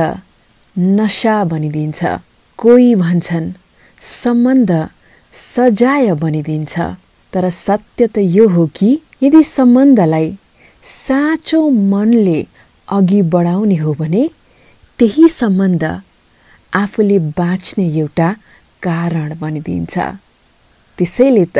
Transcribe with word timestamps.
नशा 0.99 1.43
बनिदिन्छ 1.51 1.99
कोही 2.59 2.95
भन्छन् 3.03 3.51
सम्बन्ध 4.01 4.71
सजाय 5.33 6.13
बनिदिन्छ 6.23 6.73
तर 7.33 7.49
सत्य 7.49 8.07
त 8.07 8.17
यो 8.37 8.47
हो 8.55 8.65
कि 8.75 8.89
यदि 9.23 9.43
सम्बन्धलाई 9.43 10.27
साँचो 10.83 11.69
मनले 11.93 12.39
अघि 12.97 13.21
बढाउने 13.33 13.75
हो 13.83 13.93
भने 13.99 14.23
त्यही 14.99 15.27
सम्बन्ध 15.29 15.83
आफूले 16.73 17.17
बाँच्ने 17.37 17.85
एउटा 17.99 18.29
कारण 18.83 19.33
बनिदिन्छ 19.41 19.97
त्यसैले 20.97 21.43
त 21.55 21.57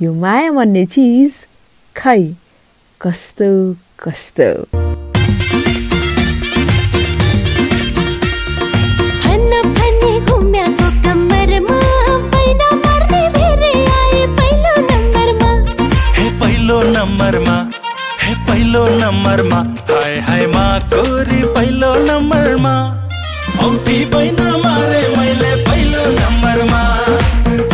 यो 0.00 0.12
माया 0.12 0.50
भन्ने 0.56 0.84
चिज 0.94 1.32
खै 1.96 2.20
कस्तो 3.00 3.50
कस्तो? 4.04 4.50
पहिलो 16.40 16.76
नम्बरमा। 16.92 17.56
हे 18.22 18.34
पहिलो 18.48 18.84
नम्बरमा 19.00 19.60
हाय 19.90 20.18
हाय 20.28 20.46
मा 20.54 20.66
कोरी 20.92 21.42
पहिलो 21.54 21.94
नम्बरमा। 22.24 22.74
औठी 23.64 23.96
बैन 24.12 24.38
मारे 24.64 25.00
मैले 25.16 25.50
पहिलो 25.64 26.04
नम्बरमा। 26.18 26.80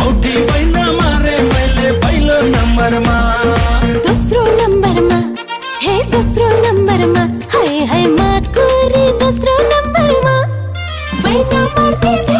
औठी 0.04 0.32
बैन 0.48 0.74
मारे 0.98 1.36
मैले 1.50 1.90
पहिलो 2.02 2.38
नम्बरमा। 2.54 3.16
दोस्रो 4.06 4.42
नम्बरमा 4.60 5.18
हे 5.84 5.94
दोस्रो 6.14 6.48
नम्बरमा 6.66 7.24
हाय 7.54 7.84
हाय 7.92 8.06
मा 8.18 8.30
कोरी 8.58 9.04
दोस्रो 9.22 9.54
नम्बरमा। 9.70 10.34
बैन 11.22 11.54
मार्ने 11.76 12.39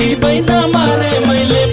बैन 0.00 0.50
मारे 0.74 1.18
मैले 1.26 1.69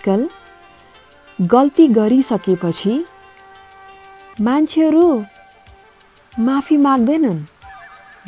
आजकल 0.00 0.28
गल्ती 1.38 1.86
गरिसकेपछि 1.88 2.92
मान्छेहरू 4.40 5.02
माफी 6.38 6.76
माग्दैनन् 6.76 7.40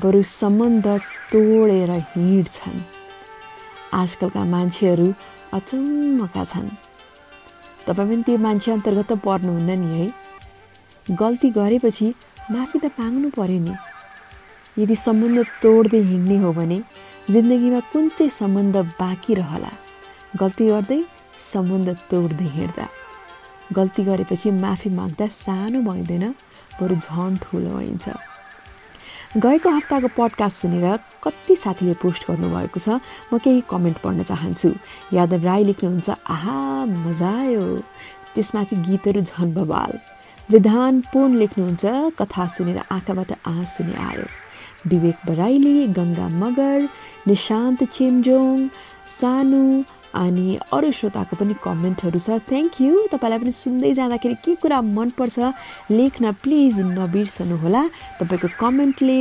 बरु 0.02 0.22
सम्बन्ध 0.22 0.86
तोडेर 1.32 1.90
हिँड्छन्। 1.90 2.80
आजकलका 3.94 4.44
मान्छेहरू 4.44 5.06
अचम्मका 5.52 6.44
छन्। 6.44 6.69
तपाईँ 7.86 8.08
पनि 8.08 8.22
त्यो 8.22 8.36
मान्छे 8.38 8.72
अन्तर्गत 8.72 9.12
त 9.12 9.19
पर्नुहुन्न 9.24 9.78
नि 9.80 9.88
है। 9.98 11.16
गल्ती 11.16 11.50
गरेपछि 11.56 12.08
माफी 12.50 12.78
त 12.78 12.92
माग्नु 13.00 13.30
पर्यो 13.38 13.60
नि। 13.64 13.74
यदि 14.78 14.96
सम्बन्ध 15.06 15.38
तोड्दै 15.62 16.02
हिँड्ने 16.10 16.36
हो 16.38 16.52
भने 16.52 16.78
जिन्दगीमा 17.32 17.80
कुन 17.92 18.08
चाहिँ 18.08 18.30
सम्बन्ध 18.30 18.76
बाँकी 19.00 19.34
रहला? 19.34 19.72
गल्ती 20.36 20.66
गर्दै 20.66 21.00
सम्बन्ध 21.43 21.89
तोड्दै 22.11 22.49
हिँड्दा। 22.56 22.87
गल्ती 23.77 24.03
गरेपछि 24.05 24.50
माफी 24.62 24.91
माग्दा 24.91 25.27
सानो 25.27 25.81
भइँदैन 25.89 26.25
बरु 26.81 26.94
झन् 26.97 27.37
ठुलो 27.43 27.71
भइन्छ। 27.77 28.06
गएको 29.43 29.69
हप्ताको 29.77 30.09
पडकास्ट 30.17 30.56
सुनेर 30.61 30.87
कति 31.25 31.55
साथीले 31.56 31.94
पोस्ट 32.03 32.23
गर्नुभएको 32.31 32.81
छ 32.81 33.00
म 33.33 33.39
केही 33.44 33.61
कमेन्ट 33.71 33.99
पढ्न 34.05 34.23
चाहन्छु। 34.31 34.71
यादव 35.17 35.44
राई 35.49 35.65
लेख्नुहुन्छ 35.65 36.09
आहा 36.11 36.56
मजा 37.05 37.33
आयो। 37.41 37.65
त्यसमाथि 38.35 38.77
गीतहरू 38.87 39.21
झन् 39.21 39.55
बबाल। 39.56 39.93
विधान 40.50 41.00
पोन 41.12 41.37
लेख्नुहुन्छ 41.41 41.85
कथा 42.19 42.47
सुनेर 42.55 42.79
आँखाबाट 42.93 43.31
आँसु 43.47 43.85
नै 43.85 43.97
आयो 44.09 44.25
विवेक 44.91 45.19
बराइली 45.27 45.77
गङ्गा 45.97 46.29
मगर 46.43 46.89
निशान्त 47.29 47.85
चेम्जोङ 47.97 48.69
सानु 49.17 49.62
अनि 50.14 50.59
अरू 50.73 50.91
श्रोताको 50.93 51.37
पनि 51.41 51.55
कमेन्टहरू 51.64 52.19
छ। 52.19 52.38
थ्याङ्क 52.49 52.81
यू 52.81 52.94
तपाईँलाई 53.12 53.38
पनि 53.38 53.53
सुन्दै 53.53 53.93
जाँदाखेरि 53.99 54.37
के 54.44 54.55
कुरा 54.62 54.79
मनपर्छ 54.81 55.38
लेख्न 55.91 56.32
प्लिज 56.43 56.81
नबिर्सनुहोला। 56.99 57.82
तपाईँको 58.20 58.49
कमेन्टले 58.61 59.20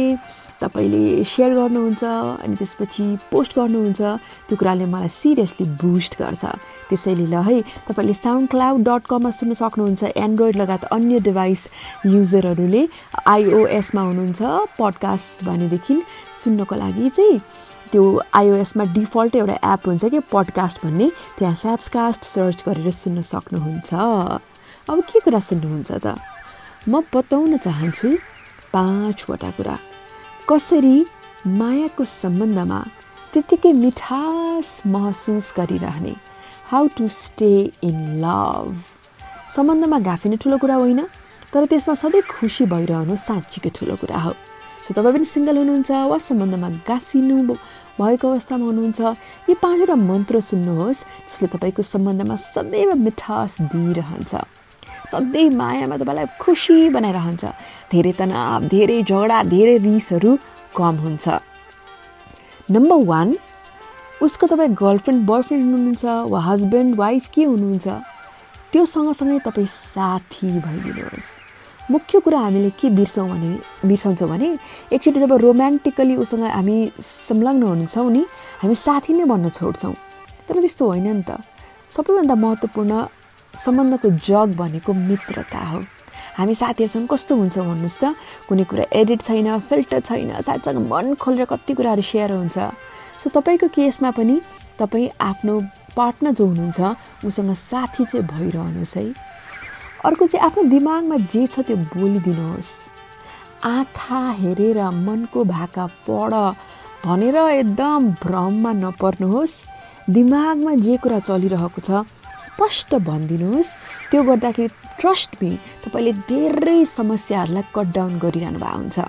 तपाईँले 0.62 1.24
सेयर 1.26 1.52
गर्नुहुन्छ 1.58 2.04
अनि 2.46 2.56
त्यसपछि 2.56 3.06
पोस्ट 3.32 3.52
गर्नुहुन्छ। 3.58 4.02
त्यो 4.46 4.56
कुराले 4.62 4.86
मलाई 4.86 5.10
सिरियसली 5.10 5.66
बुस्ट 5.82 6.22
गर्छ। 6.22 6.44
त्यसैले 6.90 7.26
ल 7.34 7.36
है 7.42 7.58
तपाईँले 7.90 8.14
साउन्ड 8.14 8.46
क्लाउड 8.54 8.80
डट 8.86 9.04
कममा 9.10 9.32
सुन्न 9.34 9.54
सक्नुहुन्छ। 9.58 10.14
एन्ड्रोइड 10.14 10.56
लगायत 10.62 10.84
अन्य 10.94 11.20
डिभाइस 11.26 11.62
युजरहरूले 12.06 12.84
आइओएसमा 13.26 14.02
हुनुहुन्छ। 14.02 14.42
पडकास्ट 14.78 15.46
भनेदेखि 15.50 15.96
सुन्नको 16.44 16.76
लागि 16.78 17.10
चाहिँ 17.10 17.40
त्यो 17.92 18.04
आइओएसमा 18.34 18.84
डिफल्ट 18.94 19.36
एउटा 19.36 19.56
एप 19.74 19.88
हुन्छ 19.88 20.06
कि 20.06 20.20
पडकास्ट 20.32 20.86
भन्ने 20.86 21.12
त्यहाँ 21.38 21.56
स्याप्सकास्ट 21.56 22.24
सर्च 22.24 22.64
गरेर 22.68 22.92
सुन्न 22.92 23.22
सक्नुहुन्छ। 23.22 23.94
अब 24.90 25.00
के 25.12 25.20
कुरा 25.20 25.40
सुन्नुहुन्छ 25.40 25.92
त? 25.92 26.16
म 26.88 27.04
बताउन 27.14 27.58
चाहन्छु 27.58 28.10
पाँचवटा 28.74 29.50
कुरा। 29.58 29.76
कसरी 30.50 30.98
मायाको 31.48 32.04
सम्बन्धमा 32.04 32.80
त्यत्तिकै 33.34 33.72
मिठास 33.74 34.68
महसुस 34.88 35.54
गरिरहने? 35.58 36.16
How 36.72 36.88
to 36.98 37.08
stay 37.08 37.54
in 37.84 38.24
love 38.24 38.76
सम्बन्धमा 39.56 40.00
घाँसिने 40.00 40.38
ठुलो 40.40 40.58
कुरा 40.58 40.76
होइन 40.76 41.02
तर 41.54 41.66
त्यसमा 41.68 41.96
सधैँ 42.00 42.22
खुसी 42.32 42.66
भइरहनु 42.72 43.16
साँच्चीकै 43.16 43.70
ठुलो 43.76 43.96
कुरा 44.00 44.20
हो। 44.24 44.34
सो 44.82 44.94
तपाईँ 44.94 45.14
पनि 45.14 45.26
सिङ्गल 45.26 45.58
हुनुहुन्छ 45.58 45.92
वा 46.10 46.18
सम्बन्धमा 46.18 46.70
गाँसिनु 46.90 47.38
भएको 48.00 48.26
अवस्थामा 48.32 48.66
हुनुहुन्छ। 48.66 49.00
यी 49.50 49.54
पाँचवटा 49.64 49.96
मन्त्र 49.96 50.40
सुन्नुहोस् 50.40 51.04
जसले 51.28 51.48
तपाईँको 51.54 51.82
सम्बन्धमा 51.84 52.36
सदैव 52.36 52.90
मिठास 53.06 53.52
दिइरहन्छ। 53.72 54.32
सधैँ 55.12 55.50
मायामा 55.60 55.96
तपाईँलाई 55.98 56.28
खुसी 56.40 56.90
बनाइरहन्छ। 56.96 57.44
धेरै 57.92 58.14
तनाव 58.20 58.60
धेरै 58.72 58.98
झगडा 59.04 59.38
धेरै 59.54 59.76
रिसहरू 59.84 60.32
कम 60.78 60.96
हुन्छ। 61.04 61.26
नम्बर 62.72 63.00
वान 63.12 63.28
उसको 64.24 64.48
तपाईँ 64.48 64.78
गर्लफ्रेन्ड 64.78 65.26
बोयफ्रेन्ड 65.28 65.64
हुनुहुन्छ 65.66 66.04
वा 66.32 66.40
हस्बेन्ड 66.48 66.96
वाइफ 66.96 67.24
के 67.34 67.44
हुनुहुन्छ 67.44 67.88
त्यो 68.72 68.86
सँगसँगै 68.86 69.40
तपाईँ 69.44 69.68
साथी 69.68 70.48
भइदिनुहोस्। 70.66 71.30
मुख्य 71.90 72.20
कुरा 72.20 72.40
हामीले 72.40 72.70
के 72.78 72.90
बिर्सौँ 72.90 73.28
भने 73.30 73.50
बिर्सन्छौँ 73.88 74.30
भने 74.30 74.48
एकचोटि 74.94 75.20
जब 75.20 75.34
रोमान्टिकली 75.34 76.16
उसँग 76.16 76.44
हामी 76.44 76.92
संलग्न 77.00 77.64
हुन्छौँ 77.64 78.12
नि 78.12 78.26
हामी 78.62 78.76
साथी 78.76 79.14
नै 79.14 79.26
भन्न 79.26 79.50
छोड्छौँ। 79.50 79.94
तर 80.48 80.60
त्यस्तो 80.62 80.86
होइन 80.88 81.08
नि 81.18 81.24
त। 81.24 81.42
सबैभन्दा 81.90 82.36
महत्त्वपूर्ण 82.36 82.94
सम्बन्धको 83.56 84.10
जग 84.24 84.56
भनेको 84.56 84.94
मित्रता 84.94 85.60
हो। 85.60 85.80
हामी 86.38 86.54
साथीहरूसँग 86.56 87.08
कस्तो 87.12 87.36
हुन्छ 87.36 87.58
भन्नुहोस् 87.60 88.00
त? 88.00 88.16
कुनै 88.48 88.64
कुरा 88.64 88.86
एडिट 88.94 89.22
छैन 89.22 89.60
फिल्टर 89.60 90.00
छैन 90.00 90.32
साथीसँग 90.42 90.80
मन 90.88 91.16
खोलेर 91.20 91.46
कति 91.52 91.74
कुराहरू 91.74 92.02
सेयर 92.02 92.32
हुन्छ। 92.32 92.58
सो 93.20 93.30
तपाईँको 93.36 93.68
केसमा 93.76 94.12
पनि 94.16 94.40
तपाईँ 94.80 95.10
आफ्नो 95.20 95.60
पार्टनर 95.98 96.32
जो 96.32 96.46
हुनुहुन्छ 96.46 96.80
उसँग 97.28 97.52
साथी 97.52 98.06
चाहिँ 98.06 98.26
भइरहनुहोस् 98.28 98.98
है। 98.98 99.31
अर्को 100.06 100.26
चाहिँ 100.28 100.46
आफ्नो 100.46 100.64
दिमागमा 100.70 101.16
जे 101.30 101.46
छ 101.48 101.60
त्यो 101.62 101.78
बोलिदिनुहोस्। 101.94 102.70
आँखा 103.66 104.22
हेरेर 104.42 104.80
मनको 105.06 105.44
भाका 105.46 105.86
पढ 106.10 106.34
भनेर 107.06 107.38
एकदम 107.38 108.10
भ्रममा 108.18 108.72
नपर्नुहोस्। 108.82 109.54
दिमागमा 110.10 110.74
जे 110.82 110.98
कुरा 110.98 111.20
चलिरहेको 111.22 111.82
छ 111.82 112.02
स्पष्ट 112.42 112.96
भनिदिनुहोस्। 113.06 113.70
त्यो 114.10 114.24
गर्दाखेरि 114.24 114.74
ट्रस्ट 114.98 115.38
मी 115.42 115.52
तपाईँले 115.86 116.14
धेरै 116.26 116.80
समस्याहरूलाई 116.90 117.64
कट 117.70 117.88
डाउन 117.94 118.18
गरिरहनु 118.18 118.58
भएको 118.58 118.78
हुन्छ। 118.78 119.00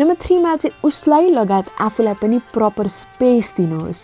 नम्बर 0.00 0.14
थ्रीमा 0.18 0.54
चाहिँ 0.56 0.74
उसलाई 0.82 1.30
लगायत 1.30 1.66
आफूलाई 1.78 2.14
पनि 2.18 2.38
प्रपर 2.50 2.86
स्पेस 2.90 3.54
दिनुहोस्। 3.56 3.98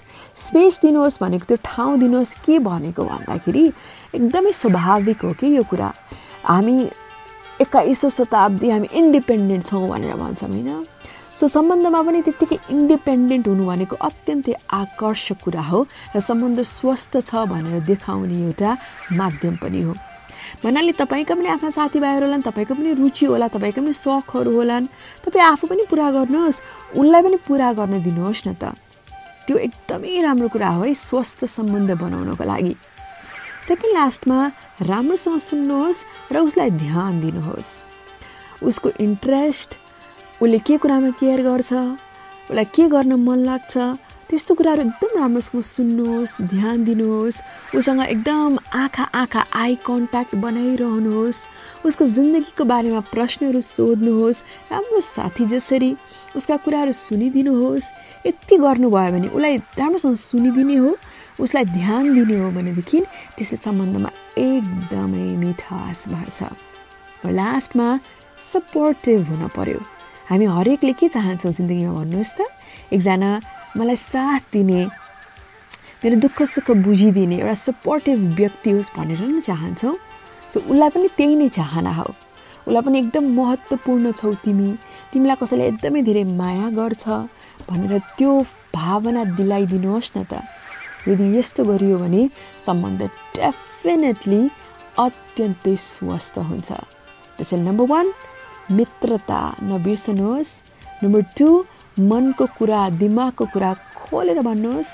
स्पेस 0.46 0.78
दिनुहोस् 0.82 1.20
भनेको 1.22 1.44
त्यो 1.50 1.58
ठाउँ 1.66 1.98
दिनुहोस् 1.98 2.34
के 2.46 2.58
भनेको 2.62 3.02
भन्दाखेरि 3.02 3.64
एकदमै 4.14 4.52
स्वाभाविक 4.52 5.24
हो 5.24 5.32
कि 5.34 5.46
यो 5.56 5.62
कुरा। 5.66 5.90
हामी 6.46 6.74
एक्काइसौँ 7.60 8.10
शताब्दी 8.10 8.70
हामी 8.70 8.88
इन्डिपेन्डेन्ट 8.92 9.66
छौँ 9.66 9.88
भनेर 9.88 10.14
भन्छौँ 10.14 10.50
होइन? 10.50 10.86
सो 11.34 11.48
सम्बन्धमा 11.48 12.00
पनि 12.02 12.20
त्यत्तिकै 12.22 12.58
इन्डिपेन्डेन्ट 12.70 13.46
हुनु 13.48 13.64
भनेको 13.66 13.96
अत्यन्तै 13.98 14.54
आकर्षक 14.72 15.38
कुरा 15.44 15.62
हो 15.70 15.80
र 16.14 16.20
सम्बन्ध 16.20 16.62
स्वस्थ 16.62 17.12
छ 17.28 17.44
भनेर 17.50 17.80
देखाउने 17.84 18.36
एउटा 18.46 18.70
माध्यम 19.12 19.54
पनि 19.62 19.80
हो। 19.82 19.92
भन्नाले 20.62 20.92
तपाईँका 20.96 21.34
पनि 21.34 21.48
आफ्ना 21.50 21.70
साथीभाइहरू 21.76 22.24
होलान् 22.26 22.46
तपाईँको 22.48 22.74
पनि 22.78 22.90
रुचि 22.94 23.26
होला 23.26 23.48
तपाईँको 23.50 23.80
पनि 23.82 23.92
सखहरू 23.92 24.50
होलान्। 24.56 24.86
तपाईँ 25.26 25.44
आफू 25.44 25.66
पनि 25.66 25.82
पुरा 25.90 26.06
गर्नुहोस् 26.16 26.62
उसलाई 26.96 27.22
पनि 27.22 27.36
पुरा 27.42 27.68
गर्न 27.74 27.94
दिनुहोस् 28.06 28.46
न 28.48 28.54
त। 28.54 28.72
त्यो 29.46 29.56
एकदमै 29.66 30.20
राम्रो 30.22 30.48
कुरा 30.48 30.68
हो 30.68 30.82
है 30.82 30.94
स्वस्थ 30.94 31.44
सम्बन्ध 31.44 31.90
बनाउनको 32.00 32.44
लागि। 32.44 32.74
सेकेन्ड 33.66 33.94
लास्टमा 33.98 34.38
राम्रोसँग 34.82 35.38
सुन्नुहोस् 35.42 36.04
र 36.32 36.38
उसलाई 36.38 36.70
ध्यान 36.70 37.20
दिनुहोस्। 37.20 37.70
उसको 38.62 38.88
इन्ट्रेस्ट 39.00 39.70
उसले 40.42 40.58
के 40.58 40.76
कुरामा 40.78 41.10
केयर 41.20 41.42
गर्छ 41.42 41.72
उसलाई 42.46 42.64
के 42.64 42.86
गर्न 42.88 43.12
मन 43.26 43.38
लाग्छ 43.42 43.74
त्यस्तो 44.30 44.54
कुराहरू 44.54 44.82
एकदम 44.82 45.18
राम्रोसँग 45.18 45.62
सुन्नुहोस् 45.62 46.40
ध्यान 46.54 46.84
दिनुहोस् 46.84 47.42
उसँग 47.74 48.00
एकदम 48.02 48.58
आँखा 48.74 49.04
आँखा 49.14 49.42
आई 49.52 49.74
कन्ट्याक्ट 49.86 50.34
बनाइरहनुहोस् 50.46 51.38
उसको 51.86 52.06
जिन्दगीको 52.06 52.64
बारेमा 52.64 53.00
प्रश्नहरू 53.10 53.60
सोध्नुहोस् 53.60 54.42
राम्रो 54.72 55.00
साथी 55.00 55.44
जसरी 55.46 55.90
उसका 56.36 56.56
कुराहरू 56.62 56.92
सुनिदिनुहोस् 56.92 57.92
यति 58.26 58.56
गर्नुभयो 58.58 59.10
भने 59.12 59.28
उसलाई 59.28 59.56
राम्रोसँग 59.78 60.16
सुनिदिने 60.16 60.76
हो। 60.76 60.96
उसलाई 61.40 61.64
ध्यान 61.64 62.04
दिने 62.14 62.36
हो 62.38 62.50
भनेदेखि 62.50 63.00
त्यसले 63.36 63.56
सम्बन्धमा 63.56 64.10
एकदमै 64.38 65.26
मिठास 65.42 66.08
भर्छ 66.08 66.38
र 67.24 67.30
लास्टमा 67.30 67.88
सपोर्टिभ 68.52 69.20
हुन 69.28 69.42
पर्यो। 69.56 69.80
हामी 70.28 70.44
हरेकले 70.56 70.92
के 71.00 71.08
चाहन्छौँ 71.08 71.52
जिन्दगीमा 71.52 71.92
भन्नुहोस् 71.92 72.34
त? 72.36 72.40
एकजना 72.92 73.30
मलाई 73.76 73.96
साथ 73.96 74.42
दिने 74.52 74.80
मेरो 76.02 76.16
दुःख 76.24 76.38
सुख 76.42 76.70
बुझिदिने 76.86 77.36
एउटा 77.40 77.54
सपोर्टिभ 77.66 78.18
व्यक्ति 78.36 78.70
होस् 78.70 78.94
भनेर 78.96 79.20
नै 79.20 79.40
चाहन्छौँ। 79.40 79.94
सो 80.48 80.56
उसलाई 80.60 80.90
पनि 80.94 81.08
त्यही 81.16 81.34
नै 81.36 81.48
चाहना 81.52 81.92
हो। 81.98 82.08
उसलाई 82.66 82.82
पनि 82.86 82.98
एकदम 82.98 83.24
महत्त्वपूर्ण 83.38 84.12
छौ 84.12 84.32
तिमी। 84.44 84.68
तिमीलाई 85.12 85.36
कसैले 85.40 85.64
एकदमै 85.68 86.02
धेरै 86.02 86.24
माया 86.40 86.68
गर्छ 86.78 87.04
भनेर 87.68 87.92
त्यो 88.18 88.32
भावना 88.74 89.22
दिलाइदिनुहोस् 89.36 90.12
न 90.16 90.18
त। 90.30 90.32
यदि 91.08 91.26
यस्तो 91.38 91.64
गरियो 91.64 91.98
भने 91.98 92.22
सम्बन्ध 92.66 93.02
डेफिनेटली 93.36 94.40
अत्यन्तै 94.98 95.76
स्वस्थ 95.82 96.38
हुन्छ 96.48 96.70
त्यसैले 97.36 97.62
नम्बर 97.62 97.86
वान 97.86 98.06
मित्रता 98.72 99.40
नबिर्सनुहोस् 99.64 100.52
नम्बर 101.02 101.22
टू 101.38 101.48
मनको 102.04 102.46
कुरा 102.58 102.80
दिमागको 102.98 103.44
कुरा 103.52 103.72
खोलेर 103.96 104.40
भन्नुहोस् 104.42 104.92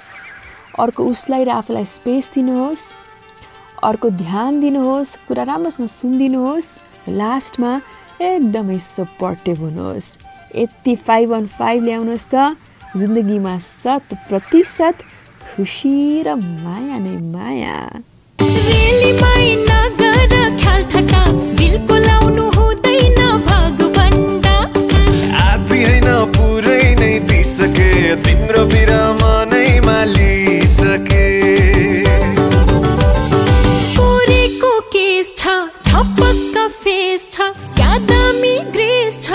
अर्को 0.79 1.05
उसलाई 1.07 1.45
र 1.45 1.51
आफूलाई 1.53 1.85
स्पेस 1.89 2.31
दिनुहोस् 2.35 2.85
अर्को 3.83 4.11
ध्यान 4.19 4.61
दिनुहोस् 4.61 5.17
कुरा 5.29 5.43
राम्रोसँग 5.45 5.89
सुनिदिनुहोस् 5.91 6.71
लास्टमा 7.13 7.73
एकदमै 8.23 8.79
सपोर्टिभ 8.81 9.59
हुनुहोस् 9.61 10.17
यति 10.57 10.95
फाइभ 10.99 11.31
वान 11.31 11.47
फाइभ 11.51 11.83
ल्याउनुहोस् 11.85 12.27
त 12.27 12.35
जिन्दगीमा 12.97 13.57
शत 13.61 14.15
प्रतिशत 14.29 14.97
खुसी 15.53 16.23
र 16.25 16.35
माया 16.65 16.99
नै 17.05 17.17
माया। 17.33 17.77
पुरै 26.33 26.85
नै 27.01 27.13
दिइसके। 27.29 27.89
तिम्रो 28.25 28.63
बिरामा 28.73 29.33
नै 29.53 29.81
मालिसके। 29.87 31.27
कोरेको 33.97 34.73
केस 34.95 35.29
छ 35.41 35.43
छपक्क 35.89 36.57
फेस 36.83 37.29
छ 37.35 37.51
क्या 37.77 37.93
दामी 38.09 38.57
ग्रेस 38.75 39.21
छ 39.27 39.29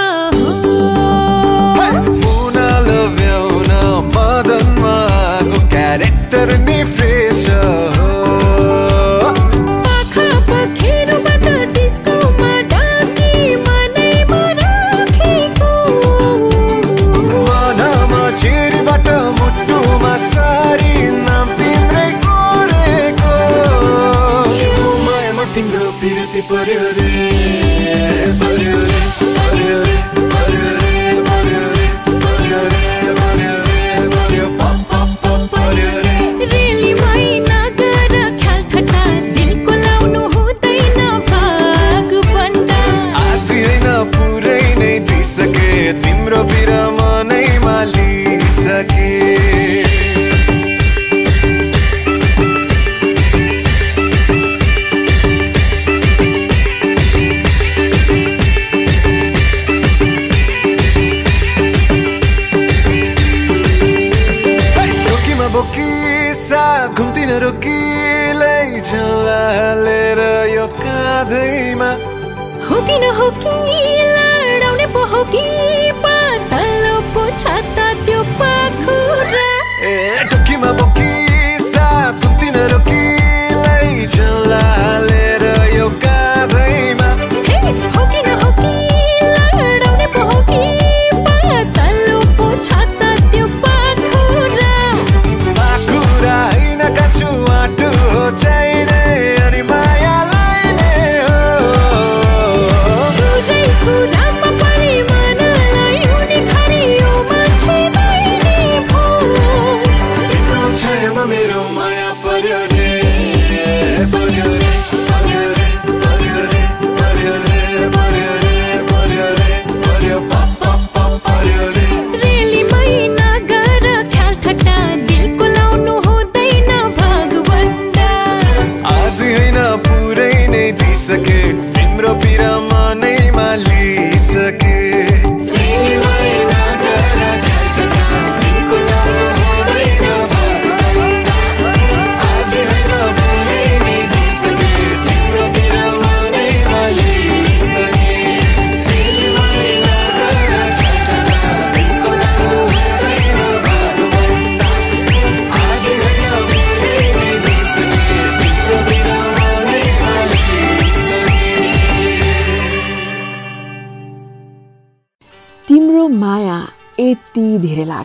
छाता 78.07 78.15
त्यो 78.15 78.23
पाखुरा 78.39 79.47
ए 79.87 80.23
टोकीमा 80.31 80.71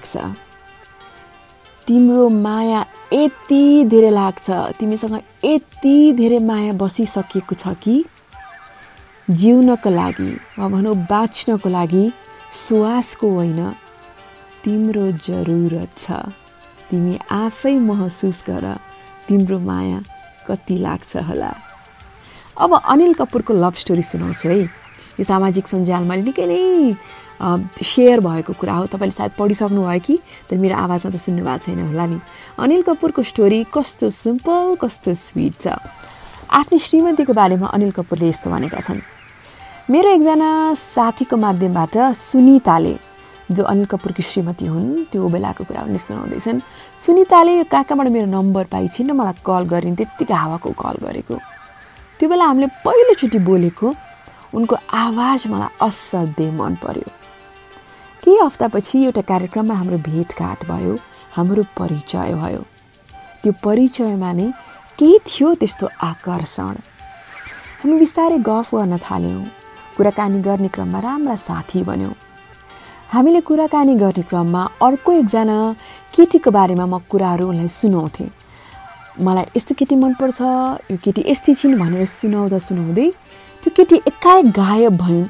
लाग्छ। 0.03 0.35
तिम्रो 1.87 2.29
माया 2.29 2.85
यति 3.13 3.85
धेरै 3.91 4.11
लाग्छ 4.11 4.51
तिमीसँग 4.79 5.21
यति 5.45 6.13
धेरै 6.13 6.39
माया 6.39 6.73
बसिसकेको 6.73 7.55
छ 7.55 7.75
कि 7.83 8.05
जिउनको 9.31 9.91
लागि 9.91 10.31
वा 10.59 10.69
भनौँ 10.69 10.95
बाँच्नको 11.07 11.69
लागि 11.69 12.11
श्वासको 12.53 13.29
होइन 13.31 13.71
तिम्रो 14.65 15.11
जरुरत 15.13 15.99
छ। 15.99 16.11
तिमी 16.91 17.19
आफै 17.31 17.75
महसुस 17.79 18.45
गर 18.49 18.75
तिम्रो 19.29 19.59
माया 19.59 20.03
कति 20.47 20.79
लाग्छ 20.79 21.17
होला। 21.17 21.53
अब 22.59 22.71
अनिल 22.75 23.15
कपुरको 23.15 23.55
लभ 23.55 23.75
स्टोरी 23.75 24.03
सुनाउँछु 24.03 24.49
है। 24.49 24.82
यो 25.23 25.25
सामाजिक 25.25 25.67
सञ्जालमा 25.71 26.15
निकै 26.27 26.47
नै 26.51 26.61
सेयर 27.79 28.19
भएको 28.21 28.53
कुरा 28.59 28.75
हो। 28.75 28.87
तपाईँले 28.91 29.15
सायद 29.15 29.33
पढिसक्नु 29.39 29.83
भयो 29.83 30.03
कि 30.03 30.15
तर 30.51 30.59
मेरो 30.59 30.75
आवाजमा 30.75 31.11
त 31.11 31.17
सुन्नु 31.23 31.43
भएको 31.47 31.63
छैन 31.63 31.81
होला 31.95 32.07
नि। 32.11 32.19
अनिल 32.59 32.83
कपुरको 32.83 33.23
स्टोरी 33.23 33.71
कस्तो 33.71 34.11
सिम्पल 34.11 34.83
कस्तो 34.83 35.15
स्विट 35.15 35.55
छ। 35.63 35.67
आफ्नो 36.51 36.79
श्रीमतीको 36.79 37.33
बारेमा 37.33 37.67
अनिल 37.71 37.91
कपुरले 37.95 38.29
यस्तो 38.29 38.51
भनेका 38.51 38.81
छन्। 38.83 39.01
मेरो 39.91 40.09
एकजना 40.11 40.51
साथीको 40.75 41.37
माध्यमबाट 41.37 41.95
सुनिताले 42.15 42.95
जो 43.51 43.63
अनिल 43.63 43.87
कपुरकी 43.91 44.23
श्रीमती 44.23 44.67
हुन् 44.67 45.11
त्यो 45.11 45.29
बेलाको 45.29 45.65
कुरा 45.67 45.83
उनले 45.83 45.99
सुनाउँदैछन्। 45.99 46.59
सुनिताले 46.95 47.53
कहाँ 47.67 47.85
कहाँबाट 47.85 48.09
मेरो 48.09 48.27
नम्बर 48.31 48.65
पाइछिन् 48.71 49.11
र 49.11 49.13
मलाई 49.19 49.43
कल 49.43 49.63
गरिन् 49.67 49.97
त्यत्तिकै 49.99 50.35
हावाको 50.35 50.71
कल 50.79 50.97
गरेको। 51.03 51.35
त्यो 52.19 52.27
बेला 52.31 52.45
हामीले 52.47 52.67
पहिलोचोटि 52.87 53.39
बोलेको 53.43 53.87
उनको 54.55 54.77
आवाज 54.93 55.47
मलाई 55.53 55.71
असाध्यै 55.87 56.51
मन 56.61 56.75
पर्यो। 56.83 57.09
केही 58.23 58.39
हप्तापछि 58.39 59.05
एउटा 59.05 59.23
कार्यक्रममा 59.31 59.75
हाम्रो 59.75 59.97
भेटघाट 60.09 60.67
भयो 60.71 60.95
हाम्रो 61.37 61.63
परिचय 61.79 62.35
भयो। 62.43 62.63
त्यो 63.43 63.53
परिचयमा 63.65 64.33
नै 64.33 64.47
केही 64.99 65.19
थियो 65.27 65.55
त्यस्तो 65.61 65.87
आकर्षण? 66.11 66.75
हामी 67.81 67.95
बिस्तारै 67.99 68.39
गफ 68.49 68.75
गर्न 68.75 68.97
थाल्यौँ। 69.09 69.45
कुराकानी 69.97 70.39
गर्ने 70.47 70.69
क्रममा 70.75 70.99
राम्रा 71.01 71.37
साथी 71.37 71.83
बन्यौँ। 71.89 72.15
हामीले 73.13 73.41
कुराकानी 73.49 73.95
गर्ने 74.03 74.23
क्रममा 74.31 74.63
अर्को 74.87 75.13
एकजना 75.13 75.57
केटीको 76.15 76.51
बारेमा 76.51 76.87
म 76.87 76.99
कुराहरू 77.11 77.49
उनलाई 77.49 77.69
सुनाउँथेँ। 77.69 78.31
मलाई 79.21 79.45
यस्तो 79.57 79.75
केटी 79.79 79.97
मनपर्छ 79.97 80.41
यो 80.93 80.97
केटी 81.05 81.21
यस्ती 81.27 81.53
छिन् 81.61 81.79
भनेर 81.81 82.07
सुनाउँदा 82.09 82.59
सुनाउँदै 82.69 83.09
त्यो 83.63 83.71
केटी 83.77 83.97
एकाएक 84.07 84.47
गायब 84.59 84.97
भइन् 84.99 85.27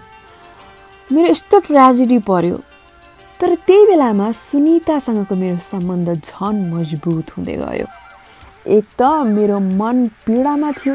मेरो 1.12 1.28
यस्तो 1.28 1.58
ट्रेजेडी 1.68 2.18
पर्यो। 2.28 2.56
तर 3.40 3.54
त्यही 3.66 3.86
बेलामा 3.86 4.30
सुनितासँगको 4.32 5.34
मेरो 5.36 5.56
सम्बन्ध 5.60 6.08
झन 6.14 6.56
मजबुत 6.72 7.30
हुँदै 7.36 7.56
गयो। 7.60 7.86
एक 8.76 8.84
त 8.98 9.02
मेरो 9.36 9.58
मन 9.80 10.06
पीडामा 10.24 10.70
थियो 10.80 10.94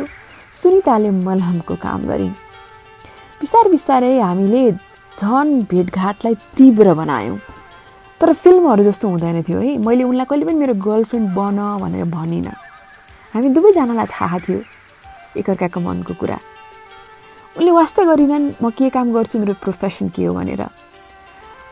सुनिताले 0.62 1.10
मलहमको 1.27 1.75
काम 1.77 2.01
गरिन् 2.10 2.34
बिस्तारै 3.39 3.70
बिस्तारै 3.70 4.12
हामीले 4.20 4.63
झन 5.22 5.48
भेटघाटलाई 5.70 6.36
तीव्र 6.58 6.94
बनायौँ। 6.98 7.38
तर 8.22 8.34
फिल्महरू 8.34 8.84
जस्तो 8.84 9.06
हुँदैन 9.10 9.41
थियो 9.46 9.60
है। 9.62 9.77
मैले 9.77 10.03
उनलाई 10.10 10.25
कहिले 10.25 10.46
पनि 10.46 10.58
मेरो 10.58 10.74
गर्लफ्रेन्ड 10.82 11.27
बन 11.38 11.58
भनेर 11.82 12.06
भनिनँ। 12.17 12.58
हामी 13.34 13.50
दुवैजनालाई 13.53 14.08
थाहा 14.10 14.38
थियो। 14.41 14.60
एकअर्काको 15.38 15.79
मनको 15.79 16.13
कुरा। 16.17 16.38
उनले 17.58 17.72
वास्तै 17.74 18.04
गरिनन् 18.06 18.46
म 18.62 18.70
के 18.78 18.90
काम 18.94 19.08
गर्छु 19.14 19.40
मेरो 19.42 19.54
प्रोफेसन 19.58 20.10
के 20.14 20.26
हो 20.26 20.34
भनेर। 20.34 20.62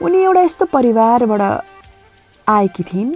उनी 0.02 0.18
एउटा 0.18 0.42
यस्तो 0.42 0.66
परिवारबाट 0.74 1.42
आएकी 2.50 2.84
थिइन्। 2.90 3.12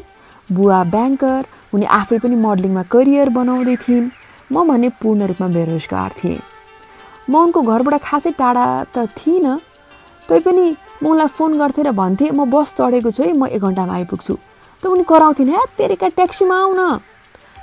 बुवा 0.53 0.79
ब्याङ्कर 0.93 1.41
उनी 1.73 1.85
आफै 1.99 2.17
पनि 2.21 2.35
मोडलिङमा 2.45 2.83
करियर 2.93 3.29
बनाउँदै 3.33 3.75
थिइन्। 3.85 4.05
म 4.53 4.55
भने 4.69 4.89
पूर्ण 5.01 5.21
रूपमा 5.29 5.47
बेरोजगार 5.57 6.11
थिएँ। 6.19 6.37
म 7.29 7.33
उनको 7.41 7.59
घरबाट 7.61 7.95
खासै 8.05 8.31
टाढा 8.37 8.65
त 8.93 9.09
थिइनँ 9.17 9.57
तैपनि 10.29 10.65
म 11.01 11.05
उनलाई 11.09 11.29
फोन 11.37 11.57
गर्थेँ 11.57 11.83
र 11.89 11.91
भन्थेँ 11.97 12.29
म 12.37 12.45
बस 12.53 12.77
चढेको 12.77 13.09
छु 13.09 13.23
है 13.25 13.33
म 13.33 13.49
एक 13.49 13.65
घन्टामा 13.65 13.93
आइपुग्छु। 13.97 14.33
त 14.81 14.83
उनी 14.93 15.03
कराउँथिन् 15.09 15.49
हे 15.57 15.65
तेरिका 15.73 16.07
ट्याक्सीमा 16.13 16.55
आउन 16.61 16.81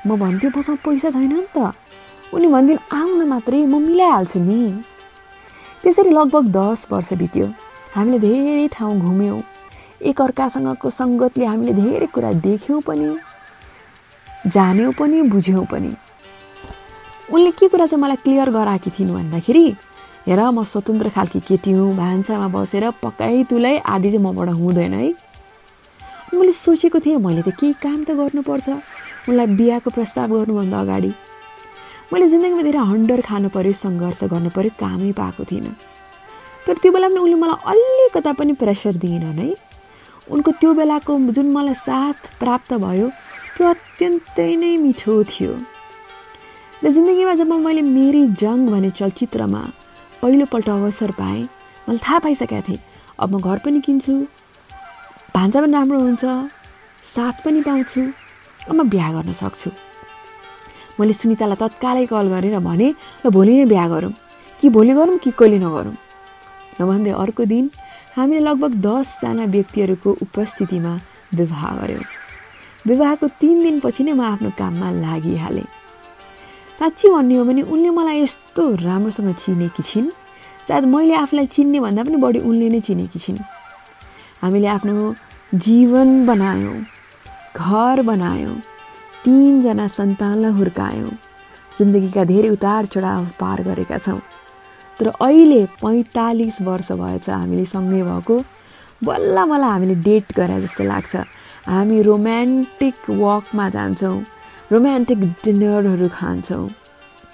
म 0.02 0.18
भन्थेँ 0.18 0.50
मसँग 0.50 0.82
पैसा 0.82 1.14
छैन 1.14 1.30
नि 1.30 1.46
त। 1.54 1.70
उनी 2.34 2.46
भन्दिन् 2.50 2.84
आउन 2.90 3.22
मात्रै 3.30 3.62
म 3.70 3.78
मिलाइहाल्छु 3.86 4.42
नि। 4.42 4.60
त्यसरी 5.82 6.10
लगभग 6.10 6.44
दस 6.56 6.86
वर्ष 6.90 7.12
बित्यो। 7.20 7.46
हामीले 7.94 8.18
धेरै 8.18 8.66
ठाउँ 8.72 8.98
घुम्यौँ। 9.00 9.40
एकअर्कासँगको 10.10 10.90
सङ्गतले 10.90 11.44
हामीले 11.44 11.72
धेरै 11.72 12.06
कुरा 12.14 12.32
देख्यौँ 12.46 12.80
पनि 12.88 13.08
जान्यौँ 14.54 14.92
पनि 14.98 15.22
बुझ्यौँ 15.32 15.64
पनि। 15.72 15.92
उनले 17.32 17.50
के 17.58 17.68
कुरा 17.68 17.86
चाहिँ 17.86 18.02
मलाई 18.02 18.16
क्लियर 18.24 18.50
गराएकी 18.50 18.90
थिइन् 18.98 19.14
भन्दाखेरि 19.14 19.66
हेर 20.26 20.40
म 20.50 20.64
स्वतन्त्र 20.64 21.08
खालकी 21.14 21.40
केटी 21.48 21.72
हुँ 21.72 21.96
भान्सामा 21.96 22.48
बसेर 22.54 22.90
पकाइ 23.02 23.44
तुलै 23.50 23.78
आदि 23.94 24.10
चाहिँ 24.10 24.24
मबाट 24.26 24.48
हुँदैन 24.60 24.94
है। 24.94 25.08
मैले 26.34 26.52
सोचेको 26.52 26.98
थिएँ 27.00 27.18
मैले 27.18 27.42
त 27.42 27.54
केही 27.58 27.72
काम 27.82 28.04
त 28.04 28.10
गर्नुपर्छ। 28.18 28.68
उनलाई 29.28 29.46
बिहाको 29.58 29.90
प्रस्ताव 29.90 30.28
गर्नुभन्दा 30.34 30.80
अगाडि। 30.80 31.10
मैले 32.12 32.26
जिन्दगीमा 32.32 32.62
धेरै 32.62 32.82
हन्डर 32.90 33.20
खानु 33.28 33.48
पऱ्यो 33.54 33.72
सङ्घर्ष 33.84 34.20
गर्नु 34.32 34.50
पऱ्यो 34.56 34.70
कामै 34.82 35.10
पाएको 35.20 35.42
थिइनँ। 35.50 35.74
तर 36.66 36.74
त्यो 36.82 36.90
बेला 36.94 37.08
पनि 37.10 37.20
उनले 37.26 37.36
मलाई 37.42 37.58
अलिकता 37.72 38.32
पनि 38.38 38.52
प्रेसर 38.62 38.94
दिएनन् 39.02 39.40
है 39.42 39.48
उनको 40.34 40.50
त्यो 40.60 40.70
बेलाको 40.80 41.12
जुन 41.36 41.46
मलाई 41.56 41.74
साथ 41.86 42.20
प्राप्त 42.40 42.70
भयो 42.84 43.06
त्यो 43.56 43.64
अत्यन्तै 43.74 44.50
नै 44.62 44.70
मिठो 44.84 45.14
थियो। 45.32 45.52
र 46.82 46.84
जिन्दगीमा 46.96 47.34
जब 47.40 47.52
मैले 47.66 47.82
मेरी 47.82 48.22
जङ 48.42 48.66
भन्ने 48.70 48.90
चलचित्रमा 48.98 49.62
पहिलोपल्ट 50.22 50.68
अवसर 50.68 51.10
पाएँ 51.18 51.42
मैले 51.88 51.98
थाहा 52.06 52.18
पाइसकेको 52.24 52.62
थिएँ 52.68 52.80
अब 53.18 53.34
म 53.34 53.40
घर 53.42 53.58
पनि 53.66 53.80
किन्छु 53.86 54.14
भान्सा 55.34 55.58
पनि 55.60 55.72
राम्रो 55.72 55.98
हुन्छ 56.06 56.24
साथ 57.14 57.36
पनि 57.44 57.60
पाउँछु 57.66 58.02
अब 58.70 58.74
म 58.78 58.88
बिहा 58.94 59.10
गर्न 59.12 59.32
सक्छु। 59.42 59.70
मैले 61.00 61.12
सुनितालाई 61.12 61.56
तत्कालै 61.62 62.06
कल 62.12 62.26
गरेर 62.34 62.58
भने 62.68 62.88
र 63.24 63.30
भोलि 63.30 63.52
नै 63.58 63.64
बिहा 63.72 63.86
गरौँ। 63.88 64.12
कि 64.60 64.68
भोलि 64.68 64.92
गरौँ 64.98 65.18
कि 65.18 65.30
कहिले 65.38 65.58
नगरौँ? 65.58 65.96
नभन्दै 66.80 67.12
अर्को 67.22 67.44
दिन 67.44 67.64
हामीले 68.16 68.40
लगभग 68.40 68.72
दसजना 68.86 69.44
व्यक्तिहरूको 69.54 70.10
उपस्थितिमा 70.24 70.92
विवाह 71.36 71.64
गऱ्यौँ। 71.80 72.04
विवाहको 72.86 73.26
तिन 73.40 73.56
दिनपछि 73.62 74.02
नै 74.04 74.12
म 74.12 74.20
आफ्नो 74.32 74.50
काममा 74.56 74.88
लागिहालेँ। 75.04 75.68
साँच्ची 76.78 77.06
भन्ने 77.08 77.34
हो 77.36 77.44
भने 77.44 77.62
उनले 77.72 77.90
मलाई 77.90 78.20
यस्तो 78.22 78.62
राम्रोसँग 78.84 79.32
चिनेकी 79.44 79.82
छिन् 79.82 80.08
सायद 80.68 80.84
मैले 80.84 81.14
आफूलाई 81.24 81.46
चिन्ने 81.56 81.78
भन्दा 81.80 82.02
पनि 82.04 82.16
बढी 82.24 82.40
उनले 82.48 82.68
नै 82.72 82.80
चिनेकी 82.80 83.18
छिन्। 83.18 83.38
हामीले 84.42 84.68
आफ्नो 84.76 85.14
जीवन 85.66 86.08
बनायौँ 86.26 86.78
घर 87.56 87.96
बनायौँ 88.02 88.56
तिनजना 89.26 89.86
सन्तानलाई 89.88 90.52
हुर्कायौँ। 90.52 91.10
जिन्दगीका 91.78 92.24
धेरै 92.24 92.48
उतार 92.48 92.86
चढाव 92.86 93.24
पार 93.40 93.62
गरेका 93.62 93.98
छौँ। 93.98 94.20
तर 94.98 95.06
अहिले 95.18 95.64
पैँतालिस 95.82 96.60
वर्ष 96.62 96.92
भएछ 96.92 97.28
हामीले 97.30 97.64
सँगै 97.66 98.02
भएको। 98.02 98.36
बल्ल 99.04 99.44
बल्ल 99.50 99.64
हामीले 99.64 99.94
डेट 100.06 100.32
गरे 100.36 100.60
जस्तो 100.62 100.84
लाग्छ। 100.84 101.14
हामी 101.66 102.02
रोमान्टिक 102.02 103.10
वकमा 103.10 103.68
जान्छौँ। 103.68 104.16
रोमान्टिक 104.72 105.18
डिनरहरू 105.42 106.08
खान्छौँ। 106.08 106.68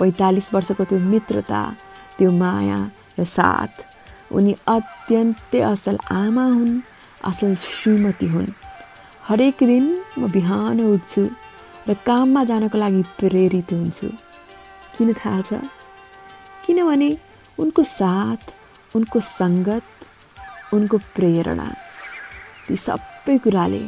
पैँतालिस 0.00 0.48
वर्षको 0.54 0.84
त्यो 0.88 0.98
मित्रता 0.98 1.62
त्यो 2.18 2.30
माया 2.32 2.80
र 3.20 3.24
साथ 3.36 4.32
उनी 4.32 4.52
अत्यन्तै 4.66 5.60
असल 5.60 5.96
आमा 6.10 6.44
हुन् 6.56 6.80
असल 7.30 7.54
श्रीमती 7.60 8.26
हुन्। 8.26 8.50
हरेक 9.28 9.56
दिन 9.60 9.84
म 10.18 10.32
बिहान 10.32 10.80
उठ्छु। 10.80 11.28
र 11.88 11.94
काममा 12.06 12.42
जानको 12.44 12.78
लागि 12.78 13.02
प्रेरित 13.18 13.72
हुन्छु। 13.72 14.08
किन 14.96 15.12
थाहा 15.12 15.40
छ? 15.42 15.52
किनभने 16.66 17.10
उनको 17.58 17.82
साथ 17.82 18.42
उनको 18.96 19.20
सङ्गत 19.20 20.74
उनको 20.74 20.96
प्रेरणा 21.16 21.68
ती 22.66 22.76
सबै 22.86 23.36
कुराले 23.44 23.82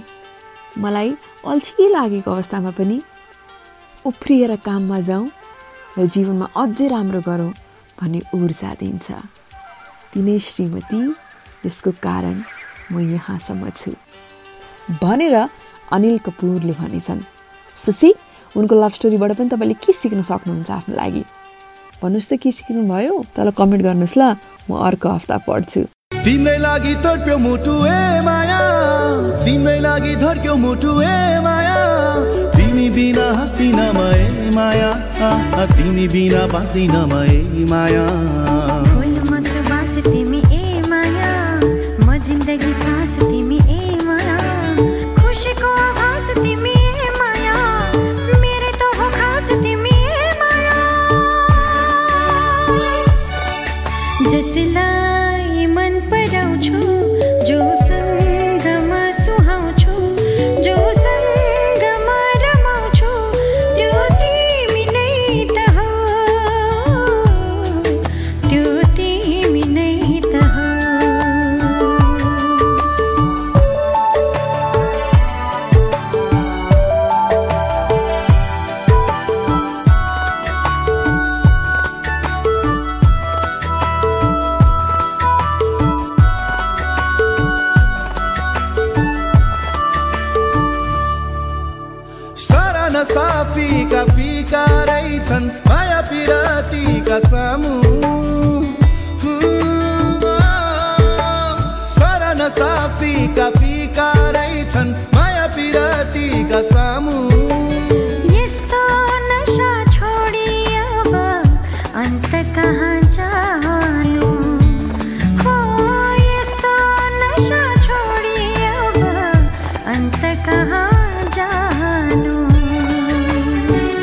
मलाई 0.82 1.10
अल्छी 1.46 1.88
लागेको 1.92 2.30
अवस्थामा 2.30 2.70
पनि 2.78 2.96
उफ्रिएर 4.06 4.56
काममा 4.66 4.98
जाउँ 5.08 5.28
र 5.98 6.06
जीवनमा 6.14 6.46
अझै 6.62 6.86
राम्रो 6.88 7.20
गरौँ 7.28 7.52
भन्ने 8.00 8.20
ऊर्जा 8.34 8.70
दिन्छ। 8.80 9.06
तिनै 10.12 10.38
श्रीमती 10.48 11.00
जसको 11.64 11.90
कारण 12.06 12.36
म 12.92 12.94
यहाँसम्म 13.14 13.70
छु। 13.70 13.90
भनेर 15.02 15.36
अनिल 15.94 16.18
कपुरले 16.26 16.74
भनेछन्। 16.80 17.33
सुसी 17.76 18.10
उनको 18.56 18.74
लभ 18.74 18.92
स्टोरीबाट 18.98 19.32
पनि 19.38 19.48
तपाईँले 19.48 19.74
के 19.82 19.92
सिक्न 19.92 20.22
सक्नुहुन्छ 20.22 20.70
आफ्नो 20.70 20.94
लागि? 20.96 21.22
भन्नुहोस् 22.02 22.28
त 22.30 22.32
के 22.42 22.50
सिक्नुभयो? 22.50 23.14
तल 23.36 23.50
कमेन्ट 23.58 23.82
गर्नुहोस् 23.82 24.18
ल 24.18 24.22
म 24.70 24.78
अर्को 24.88 25.08
हप्ता 25.08 25.36
पढ्छु। 25.48 25.80
तिम्रै 26.24 26.56
लागि 26.58 26.94
तडप्यो 27.04 27.36
मुटु 27.38 27.74
ए 27.84 28.20
माया। 28.24 28.60
तिम्रै 29.44 29.78
लागि 29.86 30.14
धड्क्यो 30.22 30.54
मुटु 30.56 30.92
ए 31.02 31.40
माया। 31.44 31.76
तिमी 32.56 32.88
बिना 32.96 33.26
हाँस्दिन 33.36 33.80
म 33.96 34.00
ए 34.14 34.50
माया। 34.56 34.90
तिमी 35.76 36.06
बिना 36.08 36.46
बाँच्दिन 36.54 36.96
म 37.10 37.12
ए 37.28 37.66
माया। 37.70 38.06
जसला 54.30 55.03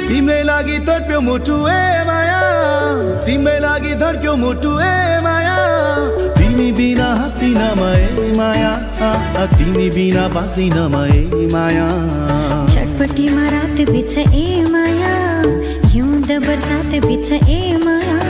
तिम्रै 0.09 0.41
लागि 0.49 0.77
तडप्यो 0.87 1.19
मुटु 1.27 1.55
ए 1.67 2.03
माया। 2.07 2.39
तिम्रै 3.25 3.57
लागि 3.65 3.93
धड्क्यो 4.01 4.33
मुटु 4.41 4.71
ए 4.79 5.19
माया। 5.25 5.55
तिमी 6.37 6.69
बिना 6.77 7.07
हाँस्दिन 7.19 7.61
म 7.79 7.81
ए 7.95 8.33
माया। 8.37 8.71
तिमी 9.57 9.87
बिना 9.95 10.23
बाँच्दिन 10.35 10.77
म 10.93 10.95
ए 11.09 11.47
माया। 11.53 11.87
चटपटीमा 12.73 13.45
रात 13.55 13.77
बिछ 13.91 14.17
ए 14.17 14.47
माया। 14.73 15.15
हिउँद 15.93 16.29
बर्सात 16.47 16.91
बिछ 17.07 17.31
ए 17.31 17.61
माया। 17.85 18.20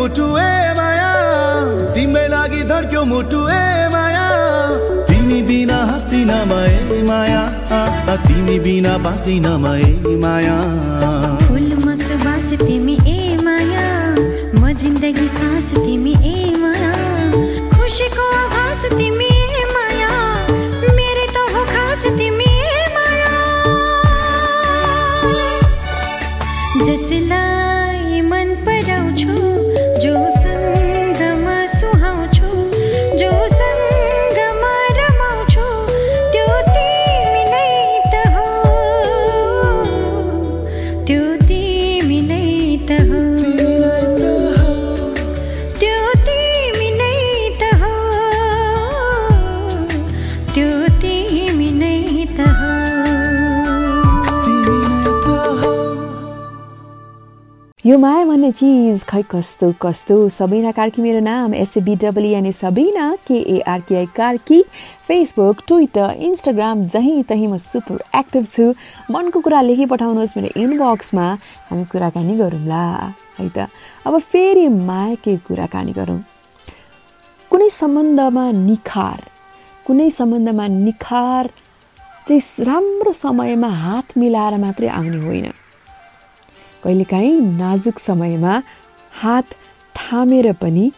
मुटु 0.00 0.26
ए 0.40 0.72
माया 0.76 1.08
तिम्रै 1.94 2.26
लागि 2.32 2.62
धड्क्यो 2.68 3.00
मुटु 3.10 3.40
ए 3.52 3.88
माया। 3.94 4.22
तिमी 5.08 5.40
बिना 5.48 5.76
हाँस्दिन 5.90 6.32
म 6.50 6.52
ए 6.68 7.02
माया 7.08 7.42
तिमी 8.24 8.56
बिना 8.64 8.92
बाँच्दिन 9.04 9.46
म 9.64 9.66
ए 9.76 10.16
माया। 10.24 10.56
फुलमा 11.44 11.94
सुबास 12.06 12.48
तिमी 12.64 12.96
ए 13.04 13.36
माया 13.44 13.88
म 14.56 14.72
जिन्दगी 14.80 15.28
सास 15.36 15.68
तिमी 15.84 16.14
ए 16.24 16.29
चिज 58.50 59.02
खै 59.04 59.22
कस्तो 59.30 59.72
कस्तो 59.82 60.16
सबिना 60.28 60.70
कार्की 60.72 61.02
मेरो 61.02 61.20
नाम 61.20 61.54
S A B W N A 61.54 62.52
Sabina 62.52 63.06
K A R K I 63.26 64.06
Karki 64.16 64.62
Facebook 65.06 65.62
Twitter 65.68 66.16
Instagram 66.18 66.82
जहीँ 66.86 67.22
तहीँ 67.22 67.48
म 67.48 67.56
सुपर 67.56 67.98
एक्टिभ 68.18 68.46
छु। 68.46 68.74
मनको 69.10 69.40
कुरा 69.40 69.60
लेखी 69.60 69.86
पठाउनुहोस् 69.86 70.36
मेरो 70.36 70.48
इनबक्समा 70.60 71.26
हामी 71.70 71.84
कुराकानी 71.92 72.36
गरौँला 72.36 72.84
है 73.38 73.48
त? 73.48 73.68
अब 74.06 74.18
फेरि 74.18 74.68
मायाकै 74.68 75.36
कुराकानी 75.46 75.92
गरौँ। 75.92 76.20
कुनै 77.50 77.68
सम्बन्धमा 77.70 78.44
निखार 78.52 79.20
कुनै 79.86 80.10
सम्बन्धमा 80.10 80.66
निखार 80.66 81.50
चाहिँ 82.28 82.64
राम्रो 82.66 83.12
समयमा 83.12 83.68
हात 83.68 84.18
मिलाएर 84.18 84.56
मात्रै 84.56 84.88
आउने 84.88 85.18
होइन। 85.26 85.46
कहिलेकाहीँ 86.84 87.36
नाजुक 87.56 87.98
समयमा 87.98 88.54
हात 89.22 89.46
थामेर 89.96 90.52
पनि 90.62 90.90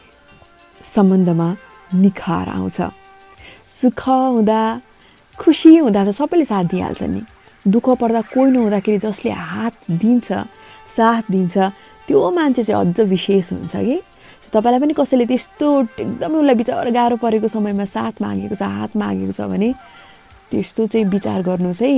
सम्बन्धमा 0.95 1.49
निखार 1.95 2.49
आउँछ। 2.49 2.81
सुख 3.81 4.03
हुँदा 4.09 4.61
खुसी 5.38 5.77
हुँदा 5.77 6.05
त 6.05 6.11
सबैले 6.14 6.45
साथ 6.45 6.64
दिइहाल्छ 6.73 7.03
नि। 7.03 7.23
दुःख 7.64 7.88
पर्दा 8.01 8.21
कोही 8.31 8.51
नहुँदाखेरि 8.51 8.99
जसले 8.99 9.31
हात 9.31 9.75
दिन्छ 9.90 10.29
साथ 10.97 11.23
दिन्छ 11.31 11.57
त्यो 12.07 12.31
मान्छे 12.31 12.62
चाहिँ 12.64 12.87
अझ 12.87 13.01
विशेष 13.01 13.53
हुन्छ 13.53 13.75
कि? 13.77 13.97
तपाईँलाई 14.53 14.81
पनि 14.81 14.92
कसैले 14.92 15.27
त्यस्तो 15.27 15.66
एकदमै 15.99 16.37
उसलाई 16.38 16.55
बिचार 16.55 16.90
गाह्रो 16.92 17.16
परेको 17.16 17.49
समयमा 17.49 17.85
साथ 17.88 18.21
मागेको 18.23 18.55
छ 18.55 18.62
हात 18.62 18.97
मागेको 19.01 19.33
छ 19.33 19.40
भने 19.49 19.73
त्यस्तो 20.51 20.87
चाहिँ 20.92 21.07
विचार 21.09 21.42
गर्नुहोस् 21.42 21.83
है। 21.83 21.92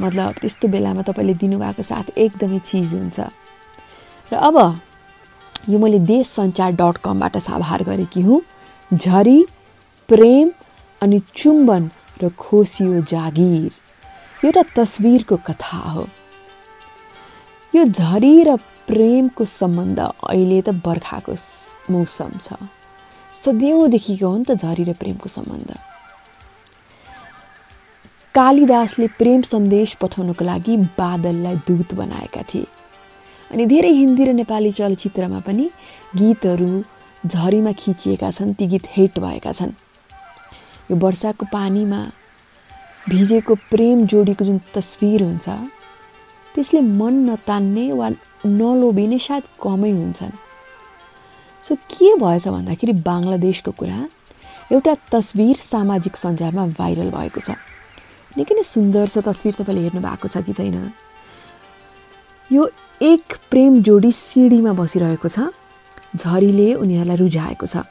मतलब 0.00 0.32
त्यस्तो 0.40 0.68
बेलामा 0.68 1.02
तपाईँले 1.02 1.34
दिनुभएको 1.34 1.82
साथ 1.82 2.16
एकदमै 2.16 2.58
चिज 2.58 2.94
हुन्छ। 2.94 3.20
र 4.32 4.34
अब 4.38 4.56
यो 5.68 5.78
मैले 5.78 5.98
देश 5.98 6.26
सञ्चार 6.26 6.72
डट 6.72 6.96
कमबाट 7.04 7.36
साभार 7.38 7.82
गरेकी 7.82 8.20
हुँ। 8.20 8.40
झरी 8.90 9.38
प्रेम 10.08 10.50
अनि 11.02 11.18
चुम्बन 11.36 11.90
र 12.22 12.28
खोसियो 12.38 13.00
जागिर। 13.02 13.70
एउटा 14.44 14.62
तस्विरको 14.76 15.36
कथा 15.36 15.78
हो। 15.78 16.06
यो 17.74 17.84
झरी 17.84 18.34
र 18.44 18.56
प्रेमको 18.86 19.44
सम्बन्ध 19.44 19.98
अहिले 20.00 20.60
त 20.62 20.68
बर्खाको 20.82 21.34
मौसम 21.90 22.30
छ। 22.42 22.58
सदियौँदेखिको 23.34 24.28
हो 24.28 24.36
नि 24.36 24.44
त 24.44 24.54
झरी 24.58 24.84
र 24.84 24.92
प्रेमको 24.92 25.28
सम्बन्ध। 25.28 25.91
कालिदासले 28.34 29.06
प्रेम 29.20 29.40
सन्देश 29.44 29.92
पठाउनको 30.00 30.44
लागि 30.44 30.76
बादललाई 30.96 31.56
दूत 31.68 31.92
बनाएका 31.94 32.42
थिए। 32.48 32.66
अनि 33.52 33.64
धेरै 33.68 33.90
हिन्दी 33.92 34.24
र 34.24 34.32
नेपाली 34.32 34.70
चलचित्रमा 34.72 35.40
पनि 35.46 35.68
गीतहरू 36.16 36.70
झरीमा 37.24 37.72
खिचिएका 37.76 38.30
छन् 38.32 38.54
ती 38.56 38.66
गीत 38.72 38.84
हिट 38.96 39.18
भएका 39.20 39.52
छन्। 39.52 39.72
यो 40.90 40.96
वर्षाको 40.96 41.46
पानीमा 41.52 42.00
भिजेको 43.08 43.54
प्रेम 43.68 44.06
जोडीको 44.08 44.44
जुन 44.44 44.58
तस्विर 44.74 45.22
हुन्छ 45.22 45.48
त्यसले 46.54 46.80
मन 46.80 47.14
नतान्ने 47.28 47.86
वा 47.92 48.08
नलोभिने 48.48 49.18
सायद 49.18 49.44
कमै 49.60 49.90
हुन्छन्। 49.90 50.32
सो 51.64 51.74
के 51.92 52.08
भएछ 52.16 52.48
भन्दाखेरि 52.48 52.92
बङ्गलादेशको 53.04 53.70
कुरा 53.76 54.00
एउटा 54.72 54.94
तस्विर 55.12 55.56
सामाजिक 55.68 56.16
सञ्जालमा 56.16 56.66
भाइरल 56.80 57.10
भएको 57.18 57.40
छ। 57.44 57.60
निकै 58.36 58.54
नै 58.54 58.64
सुन्दर 58.64 59.06
छ 59.08 59.18
तस्विर 59.26 59.54
तपाईँले 59.60 59.82
हेर्नु 59.86 60.00
भएको 60.00 60.28
छ 60.28 60.40
कि 60.46 60.52
छैन? 60.52 60.92
यो 62.50 62.62
एक 63.02 63.26
प्रेम 63.50 63.82
जोडी 63.82 64.12
सिँढीमा 64.12 64.72
बसिरहेको 64.72 65.28
छ। 65.28 65.52
झरीले 66.16 66.68
उनीहरूलाई 66.74 67.16
रुझाएको 67.16 67.66
छ। 67.66 67.84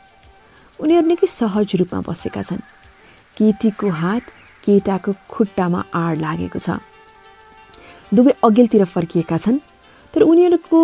उनीहरू 0.82 1.08
निकै 1.08 1.28
सहज 1.28 1.70
रूपमा 1.82 2.02
बसेका 2.06 2.42
छन्। 2.42 2.62
केटीको 3.38 3.90
हात 3.90 4.24
केटाको 4.66 5.12
खुट्टामा 5.30 5.80
आड 5.94 6.16
लागेको 6.22 6.60
छ। 6.60 6.78
दुवै 8.14 8.34
अघिल्तिर 8.44 8.84
फर्किएका 8.86 9.38
छन् 9.38 9.60
तर 10.14 10.22
उनीहरूको 10.22 10.80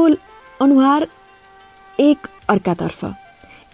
अनुहार 0.61 1.01
एक 1.99 2.19
अर्कातर्फ। 2.49 3.01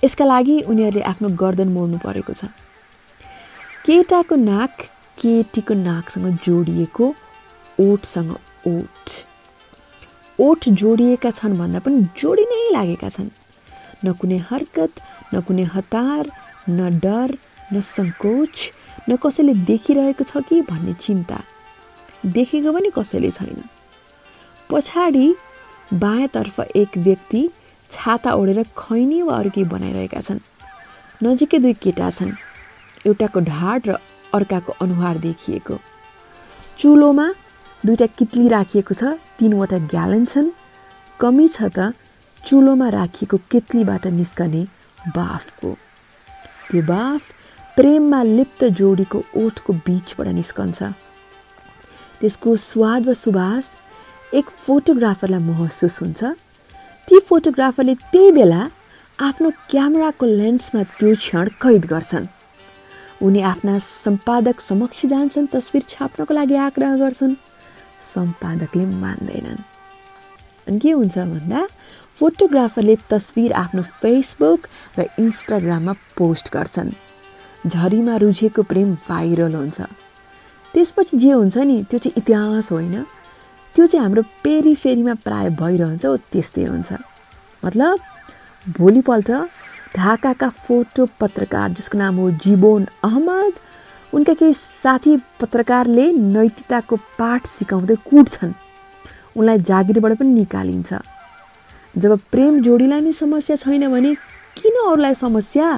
यसका 0.03 0.25
लागि 0.25 0.55
उनीहरूले 0.67 1.03
आफ्नो 1.11 1.27
गर्दन 1.39 1.69
मोड्नु 1.75 1.97
परेको 2.03 2.33
छ। 2.33 2.51
केटाको 3.85 4.35
नाक 4.35 4.73
केटीको 5.23 5.73
नाकसँग 5.73 6.25
जोडिएको 6.43 7.05
ओठसँग 7.79 8.31
ओठ। 8.67 9.11
ओठ 10.39 10.67
जोडिएका 10.79 11.31
छन् 11.31 11.57
भन्दा 11.57 11.79
पनि 11.79 12.03
जोडी 12.19 12.43
नै 12.51 12.59
लागेका 12.73 13.09
छन्। 13.09 13.29
न 14.05 14.11
कुनै 14.19 14.37
हरकत 14.49 14.91
न 15.33 15.41
कुनै 15.47 15.63
हतार 15.75 16.23
न 16.69 16.99
डर 16.99 17.37
न 17.73 17.81
सङ्कोच 17.81 18.55
न 19.09 19.15
कसैले 19.15 19.53
देखिरहेको 19.63 20.23
छ 20.23 20.43
कि 20.43 20.61
भन्ने 20.67 20.93
चिन्ता। 20.99 21.39
देखेको 22.35 22.71
पनि 22.73 22.89
कसैले 22.99 23.31
छैन। 23.31 23.63
पछाडि 24.69 25.27
बायाँतर्फ 25.93 26.59
एक 26.75 26.97
व्यक्ति 26.97 27.49
छाता 27.91 28.33
ओढेर 28.33 28.63
खैनी 28.77 29.21
वा 29.21 29.39
अरू 29.39 29.49
केही 29.55 29.67
बनाइरहेका 29.69 30.21
छन्। 30.21 30.39
नजिकै 31.23 31.59
दुई 31.59 31.73
केटा 31.83 32.09
छन्। 32.11 32.35
एउटाको 33.07 33.39
ढाड 33.39 33.87
र 33.87 33.97
अर्काको 34.33 34.73
अनुहार 34.81 35.17
देखिएको। 35.17 35.79
चुलोमा 36.79 37.27
दुईवटा 37.85 38.05
कित्ली 38.17 38.47
राखिएको 38.47 38.93
छ 38.93 39.03
तिनवटा 39.39 39.77
ग्यालन 39.91 40.25
छन्। 40.25 40.49
कमी 41.19 41.47
छ 41.47 41.69
त 41.77 41.93
चुलोमा 42.43 42.89
राखिएको 42.89 43.37
कित्लीबाट 43.51 44.07
निस्कने 44.19 44.61
बाफको। 45.15 45.71
त्यो 46.69 46.81
बाफ 46.83 47.21
प्रेममा 47.75 48.21
लिप्त 48.23 48.63
जोडीको 48.79 49.23
ओठको 49.35 49.73
बिचबाट 49.85 50.27
निस्कन्छ। 50.39 50.79
त्यसको 52.19 52.55
स्वाद 52.55 53.07
वा 53.07 53.13
सुवास 53.13 53.65
एक 54.33 54.49
फोटोग्राफरलाई 54.65 55.43
महसुस 55.43 56.01
हुन्छ। 56.01 56.21
ती 57.07 57.19
फोटोग्राफरले 57.19 57.95
त्यही 58.11 58.31
बेला 58.31 58.61
आफ्नो 59.19 59.49
क्यामेराको 59.69 60.25
लेन्समा 60.25 60.83
त्यो 60.97 61.15
क्षण 61.15 61.49
कैद 61.61 61.85
गर्छन्। 61.85 62.25
उनी 63.23 63.41
आफ्ना 63.41 63.77
सम्पादक 63.79 64.59
समक्ष 64.59 65.05
जान्छन् 65.05 65.47
तस्विर 65.47 65.83
छाप्नको 65.89 66.33
लागि 66.33 66.55
आग्रह 66.55 66.95
गर्छन्। 66.97 67.35
सम्पादकले 68.03 68.85
मान्दैनन्। 68.85 69.61
अनि 70.67 70.79
के 70.79 70.91
हुन्छ 70.91 71.17
भन्दा 71.17 71.67
फोटोग्राफरले 72.19 72.95
तस्विर 73.09 73.53
आफ्नो 73.53 73.81
फेसबुक 73.81 74.59
र 74.99 75.07
इन्स्टाग्राममा 75.19 75.93
पोस्ट 76.17 76.53
गर्छन्। 76.53 76.91
झरीमा 77.67 78.15
रुझेको 78.15 78.63
प्रेम 78.63 78.89
भाइरल 79.07 79.55
हुन्छ। 79.55 79.81
त्यसपछि 80.73 81.17
जे 81.17 81.31
हुन्छ 81.31 81.57
नि 81.57 81.83
त्यो 81.89 81.99
चाहिँ 81.99 82.13
इतिहास 82.17 82.71
होइन। 82.71 82.95
त्यो 83.75 83.87
चाहिँ 83.87 84.03
हाम्रो 84.03 84.23
पेरिफेरीमा 84.43 85.13
प्राय 85.23 85.49
भइरहन्छ 85.49 86.05
हो 86.05 86.17
त्यस्तै 86.17 86.63
हुन्छ। 86.63 86.93
मतलब 87.65 87.99
भोलिपल्ट 88.77 89.31
ढाकाका 89.95 90.49
फोटो 90.49 91.07
पत्रकार 91.19 91.71
जसको 91.71 91.97
नाम 91.97 92.15
हो 92.15 92.31
जीबोन 92.31 92.87
अहमद 93.03 93.53
उनका 94.13 94.33
केही 94.33 94.53
साथी 94.53 95.17
पत्रकारले 95.41 96.11
नैतिकताको 96.11 96.95
पाठ 97.19 97.47
सिकाउँदै 97.47 97.95
कुट्छन्। 97.95 98.53
उनलाई 99.37 99.59
जागिरबाट 99.59 100.17
पनि 100.19 100.27
निकालिन्छ। 100.27 100.93
जब 101.97 102.19
प्रेम 102.31 102.61
जोडीलाई 102.61 103.01
नै 103.01 103.11
समस्या 103.13 103.55
छैन 103.55 103.89
भने 103.91 104.15
किन 104.57 104.75
अरूलाई 104.89 105.13
समस्या? 105.13 105.69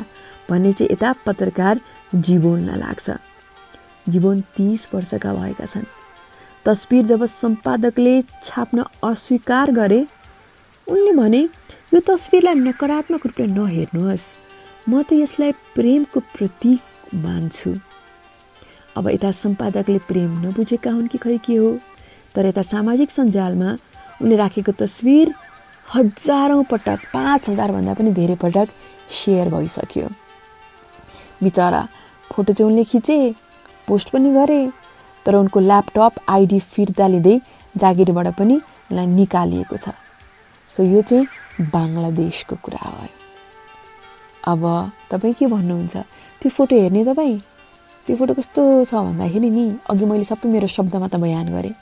भन्ने 0.50 0.74
चाहिँ 0.74 0.92
यता 0.92 1.14
पत्रकार 1.26 1.80
जीवनलाई 2.16 2.80
लाग्छ। 2.80 3.12
जीवन 4.10 4.42
तिस 4.56 4.88
वर्षका 4.94 5.34
भएका 5.34 5.66
छन्। 5.66 5.86
तस्बिर 6.66 7.06
जब 7.06 7.26
सम्पादकले 7.26 8.22
छाप्न 8.22 8.86
अस्वीकार 9.04 9.72
गरे 9.72 10.06
उनले 10.88 11.12
भने 11.12 11.48
यो 11.96 12.00
तस्बिरलाई 12.04 12.56
नकारात्मक 12.60 13.26
रूपले 13.26 13.46
नहेर्नुहोस्। 13.56 14.24
म 14.92 14.94
त 15.08 15.16
यसलाई 15.16 15.52
प्रेमको 15.80 16.20
प्रतीक 16.36 17.16
मान्छु। 17.24 17.72
अब 19.00 19.06
यता 19.16 19.32
सम्पादकले 19.32 20.00
प्रेम 20.04 20.32
नबुझेका 20.44 20.92
हुन् 20.92 21.08
कि 21.08 21.18
खै 21.24 21.38
के 21.40 21.56
हो? 21.56 21.70
तर 22.36 22.46
यता 22.52 22.64
सामाजिक 22.68 23.10
सञ्जालमा 23.16 23.70
उनले 24.20 24.36
राखेको 24.36 24.72
तस्विर 24.76 25.28
हजारौँ 25.88 26.64
पटक 26.68 27.00
पाँच 27.16 27.50
हजारभन्दा 27.50 27.94
पनि 27.96 28.12
धेरै 28.12 28.36
पटक 28.44 28.68
सेयर 29.16 29.48
भइसक्यो। 29.56 30.08
बिचरा 31.44 31.82
फोटो 32.28 32.52
चाहिँ 32.54 32.68
उनले 32.72 32.84
खिचे 32.92 33.18
पोस्ट 33.88 34.08
पनि 34.12 34.30
गरे 34.36 34.62
तर 35.24 35.36
उनको 35.40 35.60
ल्यापटप 35.64 36.14
आइडी 36.28 36.60
फिर्ता 36.60 37.08
लिँदै 37.08 37.40
जागिरबाट 37.80 38.28
पनि 38.36 38.56
उनलाई 38.92 39.08
निकालिएको 39.16 39.78
छ। 39.80 39.96
सो 40.72 40.84
यो 40.84 41.02
चाहिँ 41.02 41.28
बङ्गलादेशको 41.60 42.56
कुरा 42.64 42.84
हो 42.84 43.08
अब 44.52 44.64
तपाईँ 45.12 45.34
के 45.34 45.46
भन्नुहुन्छ? 45.48 45.96
त्यो 46.42 46.50
फोटो 46.52 46.76
हेर्ने 46.76 47.04
तपाईँ? 47.06 47.40
त्यो 48.06 48.16
फोटो 48.20 48.34
कस्तो 48.38 48.62
छ 48.86 48.94
भन्दाखेरि 48.94 49.50
नि 49.50 49.66
अघि 49.90 50.06
मैले 50.06 50.24
सबै 50.30 50.50
मेरो 50.52 50.68
शब्दमा 50.68 51.08
त 51.08 51.16
बयान 51.18 51.48
गरेँ। 51.56 51.74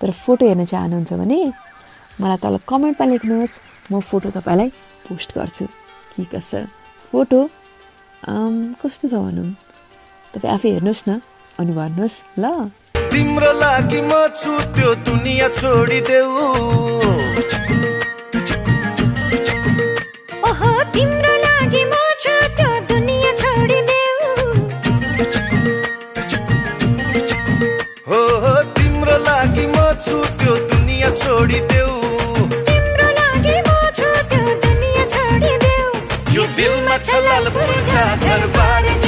तर 0.00 0.10
फोटो 0.14 0.46
हेर्न 0.46 0.64
चाहनुहुन्छ 0.70 1.12
भने 1.18 1.38
मलाई 2.20 2.38
तल 2.38 2.54
कमेन्टमा 2.68 3.06
लेख्नुहोस् 3.10 3.54
म 3.90 3.98
फोटो 3.98 4.30
तपाईँलाई 4.36 4.68
पोस्ट 5.08 5.34
गर्छु। 5.34 5.66
के 6.12 6.24
कसो? 6.30 6.60
फोटो 7.10 7.40
कस्तो 8.78 9.08
छ 9.08 9.14
भनौँ? 9.18 9.50
तपाईँ 10.36 10.52
आफै 10.54 10.68
हेर्नुहोस् 10.78 11.02
न 11.08 11.10
अनि 11.58 11.72
भन्नुहोस् 11.74 12.16
ल। 12.38 12.70
तिम्रो 13.10 13.50
लागि 13.58 14.00
म 14.04 14.12
छु 14.36 14.52
त्यो 14.76 14.94
दुनियाँ 15.02 15.50
छोडिदेऊ। 15.58 17.67
तिम्रो 20.94 21.34
लागि 21.44 21.82
म 21.92 21.94
छु 22.22 22.34
त्यो 22.56 22.70
दुनियाँ 22.90 23.32
छोडिदेऊ। 23.40 24.16
हो 28.08 28.20
हो 28.44 28.54
तिम्रो 28.78 29.16
लागि 29.26 29.66
म 29.74 29.76
छु 30.06 30.16
त्यो 30.40 30.52
दुनियाँ 30.70 31.12
छोडिदेऊ। 31.22 31.90
तिम्रो 32.68 33.08
लागि 33.20 33.56
म 33.68 33.70
छु 33.98 34.08
त्यो 34.30 34.44
दुनियाँ 34.64 35.06
छोडिदेऊ। 35.14 35.88
यो 36.36 36.46
दिलमा 36.56 36.96
छ 37.06 37.22
लाल 37.28 37.46
घर 37.56 39.07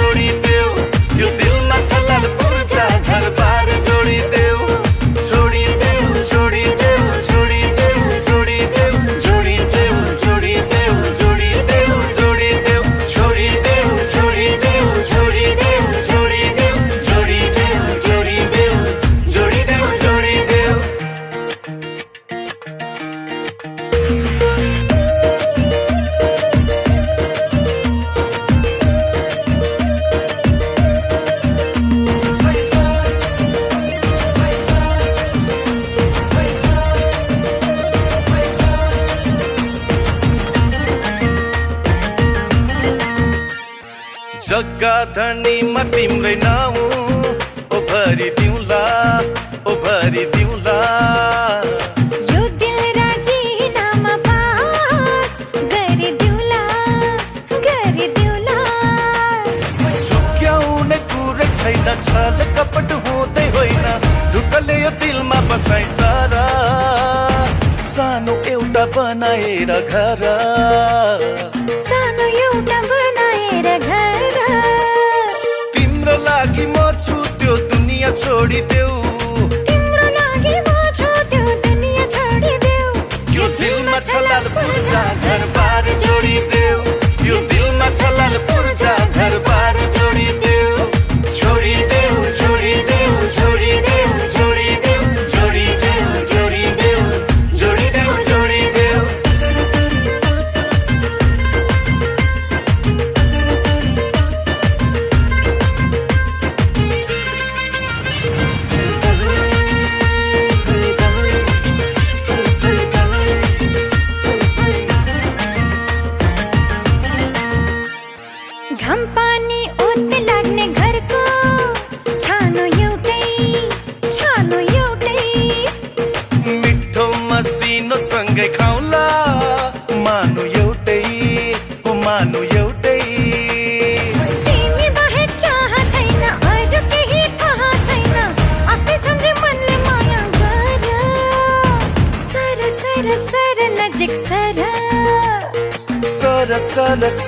दिलमा 84.00 84.12
छ 84.12 84.22
लाल 84.28 84.46
पुर्जा 84.54 85.02
घर 85.14 85.46
बार 85.56 85.88
जोडिदेऊ 86.04 86.58
यो 86.58 86.60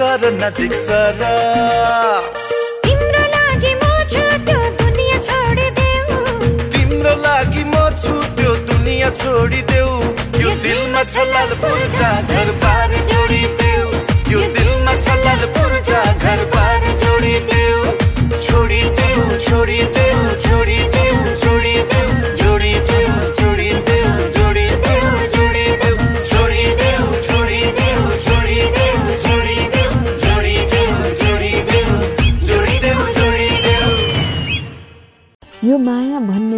सर 0.03 0.19
सर 0.19 0.31
नजिक 0.35 0.73
सर। 0.75 1.21
तिम्रो 2.85 3.23
लागि 3.35 3.73
म 3.83 3.85
छु 4.13 4.23
त्यो 4.47 4.59
दुनियाँ 4.81 5.19
छोडिदेऊ। 5.27 6.17
तिम्रो 6.75 7.13
लागि 7.23 7.63
म 7.71 7.75
छु 8.03 8.15
त्यो 8.37 8.51
दुनियाँ 8.71 9.11
छोडिदेऊ। 9.23 9.93
यो 10.43 10.51
दिलमा 10.65 11.03
छ 11.07 11.15
लाल 11.31 11.55
पुर्जा 11.63 12.11
घर 12.35 12.51
बार 12.65 12.91
जोडिदेऊ। 13.13 13.87
यो 14.35 14.41
दिलमा 14.59 14.95
छ 15.05 15.07
लाल 15.23 15.43
पुर्जा 15.55 16.03
घर 16.19 16.41
बार 16.57 16.83
जोडिदेऊ। 17.05 17.79
छोडिदेऊ 18.43 19.23
छोडिदेऊ। 19.47 20.12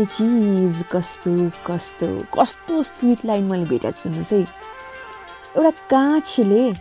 चिज 0.05 0.85
कस्तो 0.93 1.33
कस्तो 1.67 2.09
कस्तो 2.35 2.83
स्विट 2.83 3.25
लाइन 3.25 3.45
मैले 3.51 3.64
भेटाएको 3.64 4.12
छु 4.12 4.35
है। 4.35 4.40
एउटा 5.57 5.71
काँचले 5.90 6.73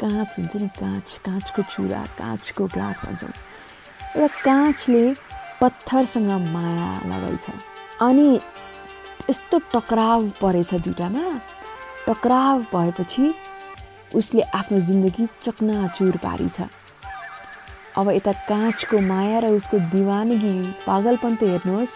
काँच 0.00 0.38
हुन्छ 0.38 0.56
नि 0.56 0.68
काँच 0.80 1.20
काँचको 1.26 1.62
चुरा 1.62 2.02
काँचको 2.18 2.66
ग्लास 2.66 3.00
भन्छौँ 3.06 3.30
एउटा 4.16 4.42
काँचले 4.44 5.04
पत्थरसँग 5.60 6.30
माया 6.52 6.90
लगाइछ। 7.06 7.46
अनि 8.02 8.28
यस्तो 9.30 9.58
टक्राव 9.74 10.28
परेछ 10.42 10.74
दुइटामा। 10.74 11.26
टक्राव 12.08 12.62
भएपछि 12.72 13.34
उसले 14.14 14.42
आफ्नो 14.54 14.78
जिन्दगी 14.80 15.26
चकनाचुर 15.42 16.16
पारिछ 16.24 16.60
अब 17.98 18.08
यता 18.10 18.32
काँचको 18.48 18.98
माया 19.06 19.38
र 19.38 19.52
उसको 19.54 19.78
दिवानगी 19.90 20.56
पागलपन 20.86 21.34
त 21.36 21.42
हेर्नुहोस्। 21.42 21.94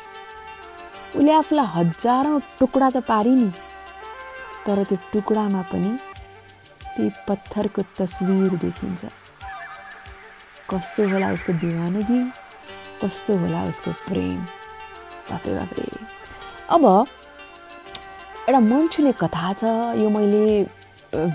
उसले 1.19 1.33
आफूलाई 1.35 1.67
हजारौँ 1.75 2.41
टुक्रा 2.59 2.89
त 2.95 2.97
पारि 3.03 3.31
नि 3.35 3.51
तर 4.63 4.83
त्यो 4.87 4.97
टुक्रामा 5.13 5.63
पनि 5.71 5.91
त्यही 6.95 7.11
पत्थरको 7.27 7.83
तस्विर 7.99 8.55
देखिन्छ। 8.63 9.03
कस्तो 10.71 11.03
होला 11.11 11.29
उसको 11.35 11.53
दिवानगी 11.59 12.21
कस्तो 13.03 13.33
होला 13.43 13.63
उसको 13.71 13.91
प्रेम। 14.07 14.39
बाफ्रे 15.31 15.53
बाफ्रे 15.59 15.85
अब 16.71 16.85
एउटा 16.87 18.61
मन 18.71 18.87
छुने 18.87 19.13
कथा 19.19 19.53
छ 19.59 19.65
यो 19.99 20.09
मैले 20.15 20.47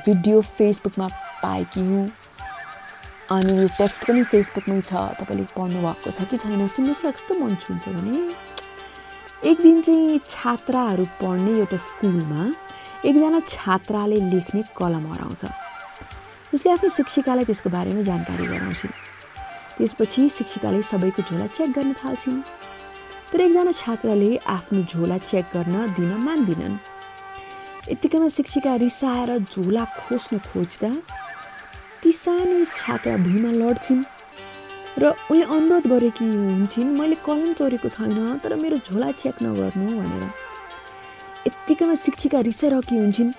भिडियो 0.08 0.42
फेसबुकमा 0.48 1.08
पाएकी 1.44 1.84
हुँ। 1.92 2.08
अनि 3.36 3.52
यो 3.60 3.68
टेक्स्ट 3.78 4.08
पनि 4.08 4.24
फेसबुकमै 4.32 4.82
छ 4.82 4.94
तपाईँले 5.20 5.46
पढ्नु 5.52 5.80
भएको 5.84 6.10
छ 6.16 6.20
कि 6.32 6.38
छैन? 6.40 6.68
सुन्नुहोस् 6.72 7.06
न 7.06 7.12
कस्तो 7.12 7.34
मन 7.44 7.56
छुन्छ 7.60 7.84
भने। 8.00 8.53
एक 9.46 9.62
दिन 9.62 9.82
चाहिँ 9.82 10.20
छात्राहरू 10.30 11.06
पढ्ने 11.20 11.52
एउटा 11.60 11.78
स्कुलमा 11.78 12.44
एकजना 13.06 13.40
छात्राले 13.50 14.16
लेख्ने 14.32 14.62
कलम 14.78 15.08
हराउँछ। 15.14 15.44
उसले 16.54 16.72
आफ्नो 16.72 16.90
शिक्षिकालाई 16.90 17.46
त्यसको 17.46 17.70
बारेमा 17.70 18.02
जानकारी 18.08 18.46
गराउँछिन्। 18.48 18.92
त्यसपछि 19.78 20.30
शिक्षिकाले 20.38 20.82
सबैको 20.82 21.22
झोला 21.28 21.48
चेक 21.60 21.72
गर्न 21.76 21.94
थाल्छिन्। 22.00 22.40
तर 23.32 23.42
एकजना 23.42 23.72
छात्राले 23.84 24.32
आफ्नो 24.48 24.82
झोला 24.88 25.18
चेक 25.18 25.46
गर्न 25.56 25.76
दिन 26.00 26.12
मान्दिनन्। 26.24 26.78
यत्तिकैमा 27.92 28.28
शिक्षिका 28.40 28.76
रिसाएर 28.80 29.38
झोला 29.44 29.84
खोज्न 30.00 30.40
खोज्दा 30.40 30.92
ती 32.00 32.12
सानी 32.16 32.66
छात्रा 32.80 33.18
भुइँमा 33.18 33.52
लड्छिन्। 33.60 34.04
र 34.94 35.14
उनले 35.32 35.46
अनुरोध 35.46 35.86
गरेकी 35.90 36.26
हुन्छन् 36.26 36.96
मैले 37.00 37.16
कलम 37.26 37.54
चोरेको 37.60 37.90
छैन 37.90 38.38
तर 38.44 38.54
मेरो 38.56 38.78
झोला 38.88 39.10
चेक 39.22 39.36
नगर्नु 39.44 39.86
भनेर। 40.00 40.24
यत्तिकैमा 41.48 41.96
शिक्षिका 42.06 42.40
रिसाइरहेकी 42.48 42.96
हुन्छन् 42.98 43.32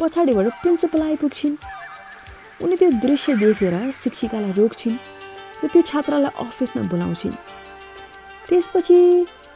पछाडिबाट 0.00 0.46
प्रिन्सिपल 0.62 1.02
आइपुग्छिन्। 1.02 1.56
उनी 2.64 2.76
त्यो 2.80 2.90
दृश्य 3.04 3.34
देखेर 3.44 3.76
शिक्षिकालाई 3.92 4.52
रोक्छिन् 4.56 4.96
र 5.62 5.68
त्यो 5.72 5.82
छात्रालाई 5.90 6.32
अफिसमा 6.44 6.82
बोलाउँछिन्। 6.90 7.36
त्यसपछि 8.48 8.98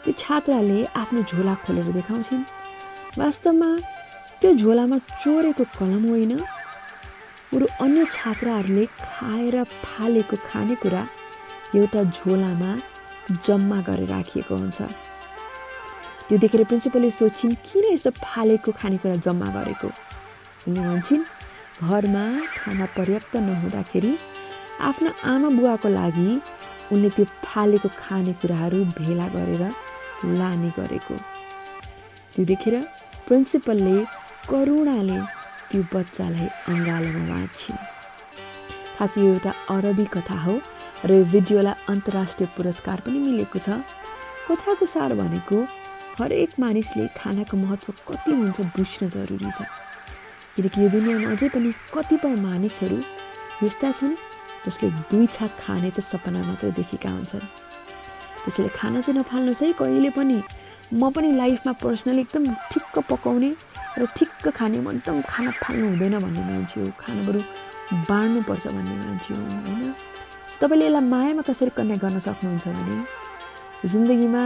त्यो 0.04 0.12
छात्राले 0.12 0.78
आफ्नो 0.92 1.20
झोला 1.30 1.54
खोलेर 1.64 1.88
देखाउँछिन्। 1.98 2.42
वास्तवमा 3.18 3.70
त्यो 4.40 4.50
झोलामा 4.60 4.96
चोरेको 5.24 5.64
कलम 5.78 6.04
होइन। 6.08 6.32
बरु 7.50 7.66
अन्य 7.80 8.04
छात्राहरूले 8.12 8.84
खाएर 9.00 9.56
फालेको 9.64 10.36
खानेकुरा 10.48 11.02
एउटा 11.74 12.02
झोलामा 12.02 12.70
जम्मा 13.46 13.80
गरेर 13.88 14.08
राखिएको 14.08 14.54
हुन्छ। 14.56 14.82
त्यो 16.28 16.38
देखेर 16.38 16.62
प्रिन्सिपलले 16.64 17.10
सोध्छिन् 17.10 17.54
किन 17.66 17.84
यस्तो 17.92 18.10
फालेको 18.22 18.72
खानेकुरा 18.80 19.16
जम्मा 19.26 19.48
गरेको? 19.56 19.88
उनले 20.66 20.80
भन्छन् 20.80 21.24
घरमा 21.88 22.24
खाना 22.56 22.86
पर्याप्त 22.96 23.36
नहुँदाखेरि 23.36 24.12
आफ्नो 24.88 25.10
आमा 25.32 25.48
बुवाको 25.56 25.88
लागि 25.88 26.30
उनले 26.92 27.08
त्यो 27.16 27.24
फालेको 27.44 27.88
खानेकुराहरू 27.98 28.78
भेला 28.98 29.26
गरेर 29.34 29.64
लाने 30.38 30.70
गरेको। 30.78 31.14
त्यो 32.32 32.44
देखेर 32.44 32.74
प्रिन्सिपलले 33.26 33.96
करुणाले 34.50 35.18
त्यो 35.70 35.82
बच्चालाई 35.94 36.48
अँगालोमा 36.70 37.24
बाँच्छिन् 37.30 37.84
खास 38.98 39.18
यो 39.18 39.24
एउटा 39.32 39.52
अरबी 39.76 40.04
कथा 40.14 40.38
हो। 40.44 40.54
र 41.04 41.12
यो 41.12 41.24
भिडियोलाई 41.24 41.74
अन्तर्राष्ट्रिय 41.88 42.48
पुरस्कार 42.56 43.00
पनि 43.06 43.18
मिलेको 43.18 43.58
छ। 43.58 43.68
कथाको 44.48 44.86
सार 44.86 45.14
भनेको 45.14 45.56
हरेक 46.20 46.50
मानिसले 46.60 47.06
खानाको 47.16 47.56
महत्त्व 47.56 47.92
कति 48.08 48.32
हुन्छ 48.32 48.60
बुझ्न 48.76 49.08
जरुरी 49.08 49.50
छ। 49.50 49.60
किनकि 50.56 50.82
यो 50.82 50.88
दुनियाँमा 50.88 51.30
अझै 51.30 51.48
पनि 51.52 51.70
कतिपय 51.92 52.34
मानिसहरू 52.40 52.98
यस्ता 53.62 53.90
छन् 53.92 54.14
जसले 54.64 54.90
दुई 55.10 55.26
छाक 55.26 55.52
खाने 55.60 55.90
त 55.90 56.00
सपना 56.00 56.40
मात्र 56.48 56.70
देखेका 56.80 57.10
हुन्छन्। 57.10 57.46
त्यसैले 58.42 58.70
खाना 58.72 59.00
चाहिँ 59.00 59.20
नफाल्नुहोस् 59.20 59.62
है 59.62 59.72
कहिले 59.76 60.10
पनि 60.16 60.38
म 60.94 61.10
पनि 61.10 61.28
लाइफमा 61.36 61.72
पर्सनली 61.82 62.20
एकदम 62.24 62.44
ठिक्क 62.72 62.94
पकाउने 63.10 63.50
र 63.98 64.06
ठिक्क 64.16 64.48
खाने 64.54 64.78
म 64.80 64.96
एकदम 64.96 65.20
खाना 65.28 65.50
फाल्नु 65.60 65.86
हुँदैन 65.86 66.18
भन्ने 66.24 66.42
मान्छे 66.48 66.80
हो। 66.80 66.90
खाना 66.94 67.22
बरु 67.28 67.40
बाँड्नुपर्छ 68.08 68.66
भन्ने 68.66 68.94
मान्छे 69.04 69.34
हो 69.34 69.42
होइन? 69.42 69.92
तपाईँले 70.56 70.84
यसलाई 70.86 71.04
मायामा 71.04 71.42
कसरी 71.42 71.70
कन्या 71.72 71.96
गर्न 71.98 72.18
सक्नुहुन्छ 72.18 72.66
भने 72.68 72.96
जिन्दगीमा 73.84 74.42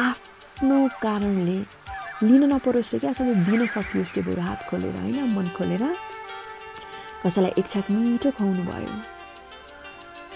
आफ्नो 0.00 0.76
कारणले 0.96 1.58
लिन 2.22 2.42
नपरोस् 2.46 2.94
र 2.94 2.98
क्या 3.00 3.12
सधैँ 3.12 3.34
दिन 3.44 3.66
सकियोस् 3.66 4.14
रे 4.16 4.22
बरु 4.22 4.40
हात 4.40 4.60
खोलेर 4.68 4.96
होइन 4.96 5.34
मन 5.34 5.46
खोलेर 5.56 5.82
कसैलाई 7.22 7.52
एक 7.58 7.66
छाक 7.68 7.90
मिठो 7.90 8.30
खुवाउनु 8.30 8.62
भयो 8.64 8.94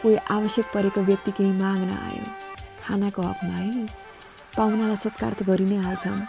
कोही 0.03 0.17
आवश्यक 0.29 0.67
परेको 0.75 1.01
व्यक्ति 1.03 1.31
केही 1.39 1.53
माग्न 1.55 1.91
आयो 2.01 2.25
खानाको 2.83 3.23
हकमा 3.23 3.55
है 3.55 3.87
पाहुनालाई 4.57 4.97
सत्कार 4.99 5.33
त 5.33 5.43
गरि 5.47 5.65
नै 5.67 5.79
हाल्छन् 5.81 6.21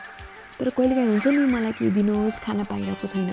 तर 0.55 0.69
कहिलेकाहीँ 0.71 1.09
हुन्छ 1.09 1.27
नि 1.29 1.45
मलाई 1.49 1.73
केही 1.75 1.91
दिनुहोस् 1.97 2.39
खाना 2.41 2.63
पाइरहेको 2.69 3.07
छैन 3.09 3.29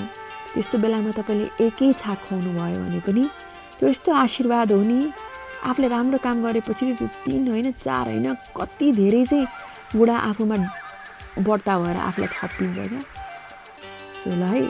त्यस्तो 0.53 0.79
बेलामा 0.79 1.11
तपाईँले 1.19 1.47
एकै 1.63 1.93
छाक 1.99 2.19
खुवाउनु 2.27 2.51
भयो 2.59 2.79
भने 2.81 3.01
पनि 3.07 3.25
त्यो 3.83 3.91
यस्तो 3.91 4.13
आशीर्वाद 4.15 4.73
हो 4.73 4.83
नि? 4.83 5.11
आफूले 5.67 5.89
राम्रो 5.91 6.19
काम 6.23 6.43
गरेपछि 6.47 6.93
त्यो 6.99 7.07
तिन 7.27 7.49
होइन 7.51 7.71
चार 7.83 8.07
होइन 8.09 8.27
कति 8.55 8.91
धेरै 8.95 9.25
चाहिँ 9.27 9.47
बुढा 9.99 10.17
आफूमा 10.31 10.57
बढ्ता 11.43 11.75
भएर 11.83 11.97
आफूलाई 11.99 12.31
थपिन्छ 12.31 12.79
क्या? 12.79 13.01
सो 14.15 14.31
ल 14.39 14.43
है 14.55 14.63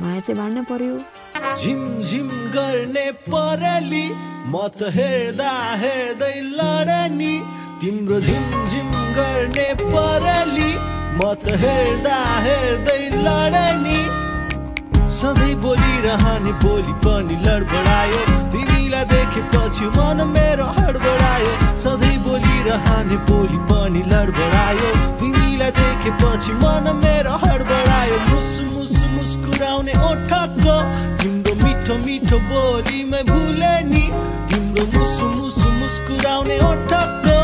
माया 0.00 0.20
चाहिँ 0.24 0.36
बाँड्न 0.40 0.64
पर्यो। 0.72 0.96
झिम 1.52 1.80
झिम 2.00 2.28
गर्ने 2.56 3.06
परली 3.28 4.06
म 4.48 4.66
त 4.72 4.88
हेर्दा 4.96 5.52
हेर्दै 5.84 6.36
लडनी। 6.56 7.34
तिम्रो 7.80 8.20
झिम 8.20 8.44
झिम 8.72 8.90
गर्ने 9.20 9.68
परली 9.84 10.70
म 11.20 11.34
त 11.44 11.60
हेर्दा 11.64 12.20
हेर्दै 12.48 13.02
लडनी। 13.20 14.25
सधैँ 15.16 15.54
बोलिरहने 15.64 16.52
बोली 16.60 16.92
पनि 17.00 17.36
लडबडायो। 17.44 18.20
तिमीलाई 18.52 19.04
देखेपछि 19.12 19.86
मन 19.96 20.18
मेरो 20.28 20.66
हडबडायो। 20.76 21.52
सधैँ 21.84 22.18
बोलिरहने 22.24 23.16
बोली 23.28 23.58
पनि 23.70 24.02
लडबडायो। 24.12 24.88
तिमीलाई 25.20 25.70
देखेपछि 25.80 26.52
मन 26.60 26.86
मेरो 27.00 27.34
हडबडायो। 27.44 28.16
मुसु 28.28 28.62
मुसु 28.76 29.06
मुस्कुराउने 29.16 29.94
ओठको 30.08 30.76
तिम्रो 31.22 31.54
मिठो 31.64 31.94
मिठो 32.04 32.38
बोलीमै 32.52 33.22
भुले 33.32 33.74
नि। 33.90 34.04
तिम्रो 34.52 34.84
मुसु 34.94 35.26
मुसु 35.38 35.68
मुस्कुराउने 35.80 36.58
ओठको 36.70 37.38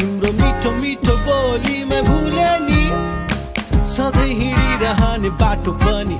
तिम्रो 0.00 0.32
मिठो 0.40 0.70
मिठो 0.80 1.14
बोलीमै 1.28 2.00
भुले 2.08 2.50
नि। 2.66 2.82
सधैँ 3.96 4.32
हिँडिरहने 4.40 5.30
बाटो 5.42 5.72
पनि 5.84 6.16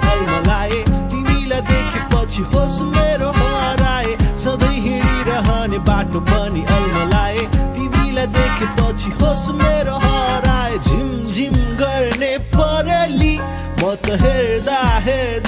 देखेपछि 2.38 2.56
होस 2.56 2.80
मेरो 2.94 3.30
हराए। 3.34 4.16
सधैँ 4.38 4.78
हिँडिरहने 4.78 5.78
बाटो 5.82 6.20
पनि 6.20 6.62
अल्मलाए। 6.62 7.38
तिमीलाई 7.74 8.26
देखेपछि 8.26 9.10
होस 9.18 9.48
मेरो 9.58 9.96
हराए। 9.98 10.78
झिम 10.78 11.08
झिम 11.26 11.54
गर्ने 11.80 12.32
परली। 12.54 13.34
म 13.78 13.94
त 14.04 14.18
हेर्दा 14.22 14.78
हेर्दै 15.06 15.47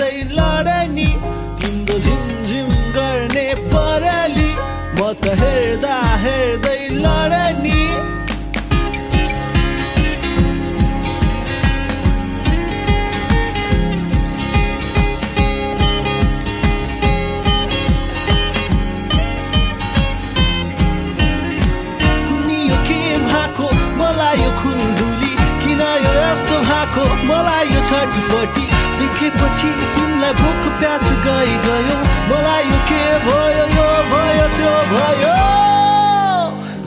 पछाडिपट्टि 28.11 28.65
देखेपछि 29.01 29.69
तिमीलाई 29.95 30.33
भोक 30.41 30.65
प्यास 30.79 31.07
गइ 31.27 31.53
गयो। 31.67 31.97
मलाई 32.31 32.65
यो 32.71 32.79
के 32.91 33.03
भयो 33.27 33.65
यो 33.77 33.89
भयो 34.11 34.47
त्यो 34.57 34.75
भयो। 34.93 35.37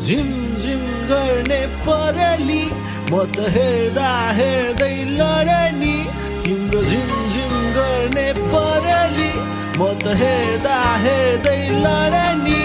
झिम 0.03 0.29
झिम 0.61 0.83
गर्ने 1.11 1.61
परेली 1.87 2.63
म 3.11 3.23
त 3.35 3.47
हेर्दा 3.55 4.11
हेर्दै 4.39 4.95
लडे 5.19 5.63
नि 5.79 5.95
तिम्रो 6.45 6.81
झिम 6.91 7.09
झिम 7.31 7.53
गर्ने 7.77 8.27
परेली 8.53 9.31
म 9.79 9.93
त 10.03 10.19
हेर्दा 10.21 10.77
हेर्दै 11.05 11.59
लडे 11.85 12.27
नि 12.43 12.61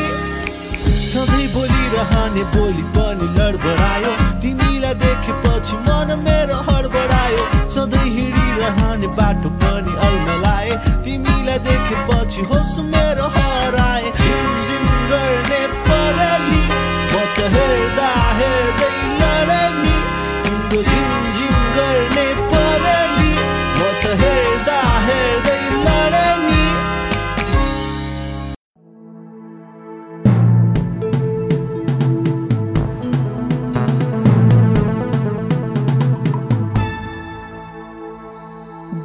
सधैँ 1.12 1.46
बोलिरहने 1.54 2.42
बोली 2.54 2.82
पनि 2.96 3.26
लडबडायो 3.38 4.12
तिमीलाई 4.42 4.94
देखेपछि 5.04 5.76
मन 5.86 6.10
मेरो 6.24 6.58
हडबडायो 6.68 7.44
सधैँ 7.76 8.08
हिँडिरहने 8.98 9.14
बाटो 9.14 9.48
पनि 9.62 9.92
अल्मलाए 10.06 10.70
तिमीलाई 11.04 11.58
देखेपछि 11.66 12.42
होस 12.50 12.74
मेरो 12.90 13.26